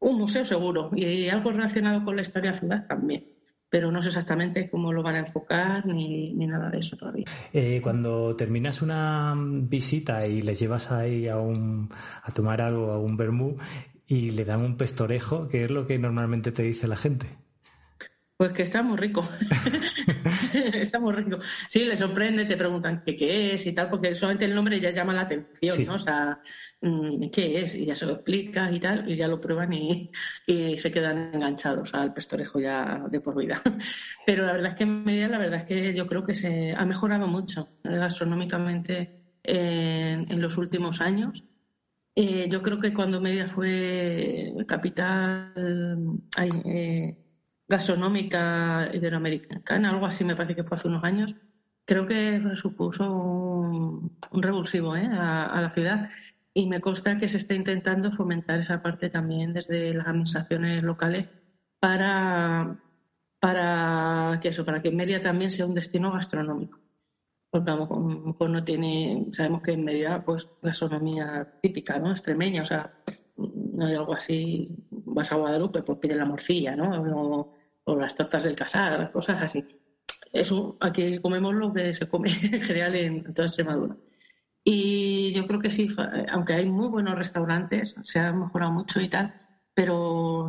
un 0.00 0.18
museo 0.18 0.44
seguro, 0.44 0.90
y 0.94 1.28
algo 1.28 1.52
relacionado 1.52 2.04
con 2.04 2.16
la 2.16 2.22
historia 2.22 2.50
de 2.50 2.56
la 2.56 2.60
ciudad 2.60 2.86
también 2.86 3.31
pero 3.72 3.90
no 3.90 4.02
sé 4.02 4.08
exactamente 4.08 4.68
cómo 4.68 4.92
lo 4.92 5.02
van 5.02 5.14
a 5.14 5.20
enfocar 5.20 5.86
ni, 5.86 6.34
nada 6.34 6.68
de 6.68 6.76
eso 6.76 6.94
todavía. 6.94 7.24
Eh, 7.54 7.80
cuando 7.82 8.36
terminas 8.36 8.82
una 8.82 9.34
visita 9.34 10.26
y 10.26 10.42
les 10.42 10.60
llevas 10.60 10.92
ahí 10.92 11.26
a, 11.26 11.38
un, 11.38 11.88
a 12.22 12.30
tomar 12.32 12.60
algo, 12.60 12.92
a 12.92 12.98
un 12.98 13.16
vermú, 13.16 13.56
y 14.06 14.28
le 14.32 14.44
dan 14.44 14.60
un 14.60 14.76
pestorejo, 14.76 15.48
¿qué 15.48 15.64
es 15.64 15.70
lo 15.70 15.86
que 15.86 15.98
normalmente 15.98 16.52
te 16.52 16.62
dice 16.64 16.86
la 16.86 16.96
gente? 16.96 17.41
Pues 18.42 18.54
que 18.54 18.64
está 18.64 18.82
muy 18.82 18.96
rico. 18.96 19.22
está 20.74 20.98
muy 20.98 21.12
rico. 21.12 21.38
Sí, 21.68 21.84
le 21.84 21.96
sorprende, 21.96 22.44
te 22.44 22.56
preguntan 22.56 23.00
qué, 23.06 23.14
qué 23.14 23.54
es 23.54 23.64
y 23.66 23.72
tal, 23.72 23.88
porque 23.88 24.16
solamente 24.16 24.46
el 24.46 24.54
nombre 24.56 24.80
ya 24.80 24.90
llama 24.90 25.12
la 25.12 25.20
atención, 25.20 25.86
¿no? 25.86 25.94
O 25.94 25.98
sea, 25.98 26.40
mm, 26.80 27.30
¿qué 27.30 27.60
es? 27.60 27.76
Y 27.76 27.86
ya 27.86 27.94
se 27.94 28.04
lo 28.04 28.14
explica 28.14 28.68
y 28.72 28.80
tal, 28.80 29.08
y 29.08 29.14
ya 29.14 29.28
lo 29.28 29.40
prueban 29.40 29.72
y, 29.72 30.10
se 30.44 30.90
quedan 30.90 31.30
enganchados 31.32 31.94
al 31.94 32.12
pestorejo 32.12 32.58
ya 32.58 33.04
de 33.08 33.20
por 33.20 33.36
vida. 33.36 33.62
Pero 34.26 34.44
la 34.44 34.54
verdad 34.54 34.72
es 34.72 34.74
que 34.76 34.82
en 34.82 35.04
Mérida, 35.04 35.28
la 35.28 35.38
verdad 35.38 35.60
es 35.60 35.64
que 35.66 35.94
yo 35.94 36.04
creo 36.08 36.24
que 36.24 36.34
se 36.34 36.72
ha 36.72 36.84
mejorado 36.84 37.28
mucho 37.28 37.68
eh, 37.84 37.96
gastronómicamente 37.96 39.20
en, 39.44 40.42
los 40.42 40.58
últimos 40.58 41.00
años. 41.00 41.44
Eh, 42.16 42.48
yo 42.50 42.60
creo 42.60 42.80
que 42.80 42.92
cuando 42.92 43.20
Mérida 43.20 43.46
fue 43.46 44.52
capital, 44.66 45.52
ay, 46.36 46.50
eh, 46.64 47.21
gastronómica 47.72 48.90
iberoamericana, 48.92 49.90
algo 49.90 50.04
así 50.06 50.24
me 50.24 50.36
parece 50.36 50.54
que 50.54 50.64
fue 50.64 50.76
hace 50.76 50.88
unos 50.88 51.04
años, 51.04 51.34
creo 51.86 52.06
que 52.06 52.40
supuso 52.54 53.10
un, 53.10 54.12
revulsivo 54.30 54.94
¿eh? 54.94 55.08
a, 55.10 55.58
la 55.60 55.70
ciudad 55.70 56.10
y 56.52 56.66
me 56.66 56.80
consta 56.80 57.16
que 57.16 57.30
se 57.30 57.38
está 57.38 57.54
intentando 57.54 58.12
fomentar 58.12 58.58
esa 58.58 58.82
parte 58.82 59.08
también 59.08 59.54
desde 59.54 59.94
las 59.94 60.06
administraciones 60.06 60.82
locales 60.82 61.30
para, 61.80 62.76
para 63.40 64.38
que 64.40 64.48
eso, 64.48 64.66
para 64.66 64.82
que 64.82 64.90
Mérida 64.90 65.22
también 65.22 65.50
sea 65.50 65.66
un 65.66 65.74
destino 65.74 66.12
gastronómico. 66.12 66.78
Porque 67.50 67.72
no 68.52 68.64
tiene, 68.64 69.26
sabemos 69.32 69.62
que 69.62 69.72
en 69.72 69.84
Mérida, 69.84 70.22
pues, 70.24 70.48
gastronomía 70.62 71.46
típica, 71.60 71.98
¿no? 71.98 72.10
Extremeña, 72.10 72.62
o 72.62 72.66
sea, 72.66 72.90
no 73.36 73.86
hay 73.86 73.94
algo 73.94 74.14
así, 74.14 74.68
vas 74.90 75.32
a 75.32 75.36
Guadalupe, 75.36 75.82
pues 75.82 75.98
pide 75.98 76.16
la 76.16 76.24
morcilla, 76.24 76.76
¿no? 76.76 77.52
Las 77.86 78.14
tortas 78.14 78.44
del 78.44 78.56
casar, 78.56 79.10
cosas 79.12 79.42
así. 79.42 79.64
Eso, 80.32 80.76
aquí 80.80 81.18
comemos 81.18 81.54
lo 81.54 81.72
que 81.72 81.92
se 81.92 82.08
come 82.08 82.30
en 82.42 82.60
general 82.60 82.94
en 82.96 83.34
toda 83.34 83.48
Extremadura. 83.48 83.96
Y 84.64 85.32
yo 85.32 85.46
creo 85.46 85.60
que 85.60 85.70
sí, 85.70 85.88
aunque 86.30 86.54
hay 86.54 86.66
muy 86.66 86.88
buenos 86.88 87.16
restaurantes, 87.16 87.96
se 88.04 88.20
ha 88.20 88.32
mejorado 88.32 88.70
mucho 88.72 89.00
y 89.00 89.08
tal, 89.08 89.34
pero 89.74 90.48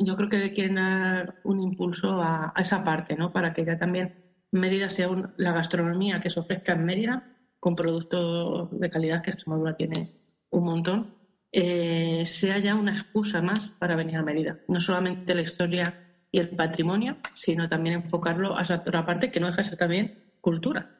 yo 0.00 0.16
creo 0.16 0.28
que 0.28 0.52
quieren 0.52 0.76
dar 0.76 1.40
un 1.44 1.60
impulso 1.60 2.20
a, 2.20 2.52
esa 2.56 2.82
parte, 2.82 3.16
¿no? 3.16 3.32
Para 3.32 3.52
que 3.52 3.64
ya 3.64 3.76
también 3.76 4.34
Mérida 4.50 4.88
sea 4.88 5.08
la 5.36 5.52
gastronomía 5.52 6.20
que 6.20 6.30
se 6.30 6.40
ofrezca 6.40 6.72
en 6.72 6.84
Mérida 6.84 7.36
con 7.60 7.76
productos 7.76 8.68
de 8.78 8.90
calidad 8.90 9.22
que 9.22 9.30
Extremadura 9.30 9.76
tiene 9.76 10.20
un 10.50 10.64
montón, 10.64 11.14
eh, 11.52 12.24
sea 12.26 12.58
ya 12.58 12.74
una 12.74 12.92
excusa 12.92 13.40
más 13.40 13.70
para 13.70 13.94
venir 13.94 14.16
a 14.16 14.22
Mérida. 14.22 14.58
No 14.66 14.80
solamente 14.80 15.34
la 15.34 15.42
historia 15.42 16.11
y 16.32 16.38
el 16.38 16.48
patrimonio, 16.48 17.18
sino 17.34 17.68
también 17.68 17.96
enfocarlo 17.96 18.56
a 18.56 18.62
esa 18.62 18.76
otra 18.76 19.04
parte 19.04 19.30
que 19.30 19.38
no 19.38 19.48
deja 19.48 19.58
de 19.58 19.68
ser 19.68 19.78
también 19.78 20.18
cultura. 20.40 20.90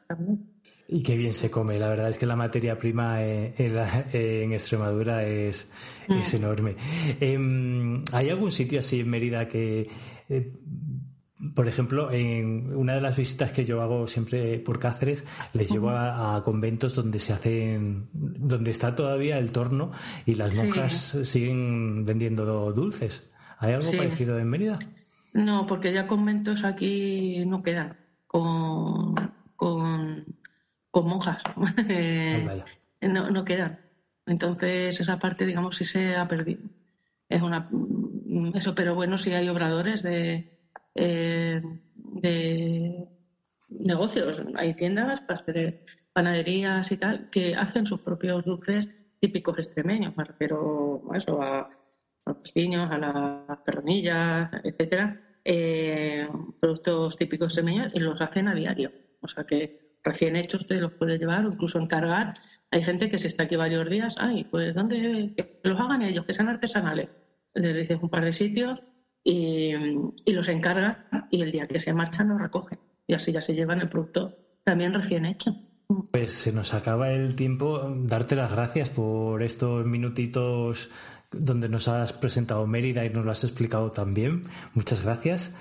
Y 0.87 1.01
qué 1.01 1.17
bien 1.17 1.33
se 1.33 1.49
come. 1.49 1.79
La 1.79 1.89
verdad 1.89 2.09
es 2.09 2.19
que 2.19 2.27
la 2.27 2.35
materia 2.35 2.77
prima 2.77 3.23
eh, 3.23 3.55
en, 3.57 4.53
Extremadura 4.53 5.25
es, 5.25 5.69
mm. 6.07 6.13
es 6.13 6.33
enorme. 6.35 6.75
Em, 7.19 8.01
¿Hay 8.11 8.29
algún 8.29 8.51
sitio 8.51 8.79
así 8.79 8.99
en 8.99 9.09
Mérida 9.09 9.47
que, 9.47 9.89
eh, 10.29 10.53
por 11.55 11.67
ejemplo, 11.67 12.11
en 12.11 12.75
una 12.75 12.93
de 12.93 13.01
las 13.01 13.17
visitas 13.17 13.51
que 13.51 13.65
yo 13.65 13.81
hago 13.81 14.05
siempre 14.05 14.59
por 14.59 14.77
Cáceres, 14.77 15.25
les 15.53 15.67
llevo 15.71 15.89
a, 15.89 16.41
conventos 16.45 16.93
donde 16.93 17.17
se 17.17 17.33
hacen, 17.33 18.07
donde 18.13 18.69
está 18.69 18.95
todavía 18.95 19.39
el 19.39 19.51
torno 19.51 19.91
y 20.27 20.35
las 20.35 20.55
monjas 20.55 21.17
siguen 21.23 22.05
vendiendo 22.05 22.71
dulces? 22.71 23.31
¿Hay 23.57 23.73
algo 23.73 23.91
parecido 23.93 24.37
en 24.37 24.49
Mérida? 24.49 24.77
No, 25.33 25.65
porque 25.65 25.91
ya 25.91 26.07
conventos 26.07 26.63
aquí 26.63 27.43
no 27.45 27.61
quedan 27.61 27.95
con, 28.27 29.13
con, 29.55 30.25
monjas. 30.91 31.41
no, 33.01 33.29
no 33.29 33.43
quedan. 33.43 33.79
Entonces, 34.25 34.99
esa 34.99 35.17
parte, 35.17 35.45
digamos, 35.45 35.75
sí 35.75 35.85
se 35.85 36.15
ha 36.15 36.27
perdido. 36.27 36.63
Es 37.29 37.41
una 37.41 37.67
eso, 38.53 38.73
pero 38.75 38.95
bueno, 38.95 39.17
sí 39.17 39.33
hay 39.33 39.49
obradores 39.49 40.01
de, 40.01 40.45
eh, 40.95 41.61
de 41.93 43.07
negocios, 43.69 44.43
hay 44.55 44.73
tiendas, 44.73 45.23
panaderías 46.13 46.91
y 46.91 46.97
tal, 46.97 47.29
que 47.29 47.55
hacen 47.55 47.85
sus 47.85 47.99
propios 48.01 48.43
dulces 48.43 48.87
típicos 49.19 49.57
extremeños, 49.57 50.13
pero 50.37 51.01
eso, 51.13 51.41
a, 51.41 51.59
a 51.59 51.69
los 52.25 52.51
piños, 52.51 52.91
a 52.91 52.97
las 52.97 53.59
perronillas, 53.63 54.49
etcétera, 54.63 55.22
eh, 55.45 56.27
productos 56.59 57.17
típicos 57.17 57.47
extremeños 57.47 57.91
y 57.93 57.99
los 57.99 58.21
hacen 58.21 58.47
a 58.47 58.55
diario. 58.55 58.91
O 59.21 59.27
sea 59.27 59.43
que 59.45 59.97
recién 60.03 60.35
hechos 60.35 60.67
te 60.67 60.75
los 60.75 60.93
puedes 60.93 61.19
llevar 61.19 61.45
o 61.45 61.51
incluso 61.51 61.79
encargar. 61.79 62.33
Hay 62.71 62.83
gente 62.83 63.09
que 63.09 63.19
si 63.19 63.27
está 63.27 63.43
aquí 63.43 63.55
varios 63.55 63.89
días, 63.89 64.15
ay, 64.17 64.45
pues 64.45 64.73
¿dónde? 64.73 65.33
Los 65.63 65.79
hagan 65.79 66.01
ellos, 66.01 66.25
que 66.25 66.33
sean 66.33 66.49
artesanales. 66.49 67.09
Les 67.53 67.75
dices 67.75 67.99
un 68.01 68.09
par 68.09 68.25
de 68.25 68.33
sitios 68.33 68.79
y, 69.23 69.73
los 70.27 70.49
encargan 70.49 71.05
y 71.31 71.41
el 71.41 71.51
día 71.51 71.67
que 71.67 71.79
se 71.79 71.93
marchan 71.93 72.29
los 72.29 72.41
recogen. 72.41 72.79
Y 73.07 73.13
así 73.13 73.31
ya 73.31 73.41
se 73.41 73.53
llevan 73.53 73.81
el 73.81 73.89
producto 73.89 74.35
también 74.63 74.93
recién 74.93 75.25
hecho. 75.25 75.55
Pues 76.11 76.31
se 76.31 76.51
nos 76.51 76.73
acaba 76.73 77.11
el 77.11 77.35
tiempo. 77.35 77.81
Darte 78.05 78.35
las 78.35 78.51
gracias 78.51 78.89
por 78.89 79.43
estos 79.43 79.85
minutitos 79.85 80.89
donde 81.33 81.69
nos 81.69 81.87
has 81.87 82.13
presentado 82.13 82.65
Mérida 82.67 83.05
y 83.05 83.09
nos 83.09 83.25
lo 83.25 83.31
has 83.31 83.43
explicado 83.43 83.91
también. 83.91 84.41
Muchas 84.73 85.03
gracias. 85.03 85.53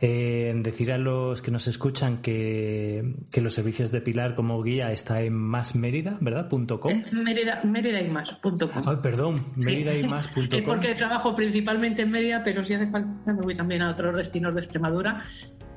Eh, 0.00 0.52
decir 0.62 0.92
a 0.92 0.98
los 0.98 1.42
que 1.42 1.50
nos 1.50 1.66
escuchan 1.66 2.18
que, 2.18 3.14
los 3.40 3.54
servicios 3.54 3.90
de 3.90 4.00
Pilar 4.00 4.34
como 4.34 4.62
guía 4.62 4.92
está 4.92 5.22
en 5.22 5.34
másmérida, 5.34 6.18
¿verdad? 6.20 6.48
.com. 6.48 6.90
Eh, 6.90 7.04
Mérida, 7.12 7.60
Mérida 7.64 8.00
y 8.00 8.10
Ay, 8.86 8.96
perdón, 9.02 9.44
Mérida 9.56 9.94
y 9.96 10.06
más. 10.06 10.28
porque 10.66 10.94
trabajo 10.94 11.34
principalmente 11.34 12.02
en 12.02 12.10
Mérida, 12.10 12.42
pero 12.44 12.64
si 12.64 12.74
hace 12.74 12.86
falta 12.86 13.32
me 13.32 13.42
voy 13.42 13.54
también 13.54 13.82
a 13.82 13.90
otros 13.90 14.16
destinos 14.16 14.54
de 14.54 14.60
Extremadura. 14.60 15.22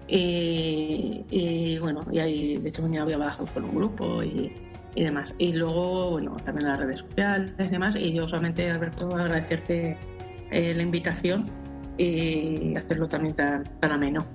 Y, 0.07 1.77
bueno, 1.79 2.01
y 2.11 2.19
ahí, 2.19 2.57
de 2.57 2.67
hecho, 2.67 2.81
mañana 2.81 3.05
voy 3.05 3.13
a 3.13 3.17
bajar 3.17 3.47
con 3.53 3.63
un 3.63 3.75
grupo 3.75 4.21
y 4.21 4.51
y 4.95 5.03
demás. 5.03 5.33
Y 5.37 5.53
luego, 5.53 6.11
bueno, 6.11 6.35
también 6.43 6.67
las 6.67 6.77
redes 6.77 6.99
sociales 6.99 7.53
y 7.59 7.67
demás. 7.67 7.95
Y 7.95 8.13
yo 8.13 8.27
solamente, 8.27 8.69
Alberto, 8.69 9.07
agradecerte 9.15 9.97
eh, 10.51 10.73
la 10.73 10.81
invitación 10.81 11.45
y 11.97 12.75
hacerlo 12.75 13.07
también 13.07 13.35
tan, 13.35 13.63
tan 13.79 13.91
ameno. 13.91 14.25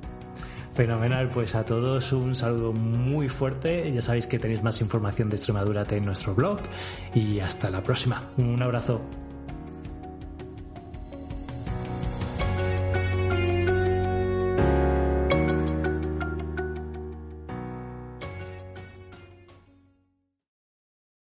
Fenomenal, 0.77 1.31
pues 1.31 1.55
a 1.55 1.65
todos 1.65 2.13
un 2.13 2.37
saludo 2.37 2.73
muy 2.75 3.31
fuerte. 3.31 3.91
Ya 3.93 4.03
sabéis 4.03 4.27
que 4.27 4.39
tenéis 4.39 4.63
más 4.63 4.81
información 4.83 5.31
de 5.31 5.37
Extremadura 5.37 5.85
en 5.91 6.05
nuestro 6.05 6.35
blog 6.35 6.61
y 7.15 7.41
hasta 7.41 7.71
la 7.71 7.83
próxima. 7.83 8.31
Un 8.37 8.63
abrazo. 8.63 9.01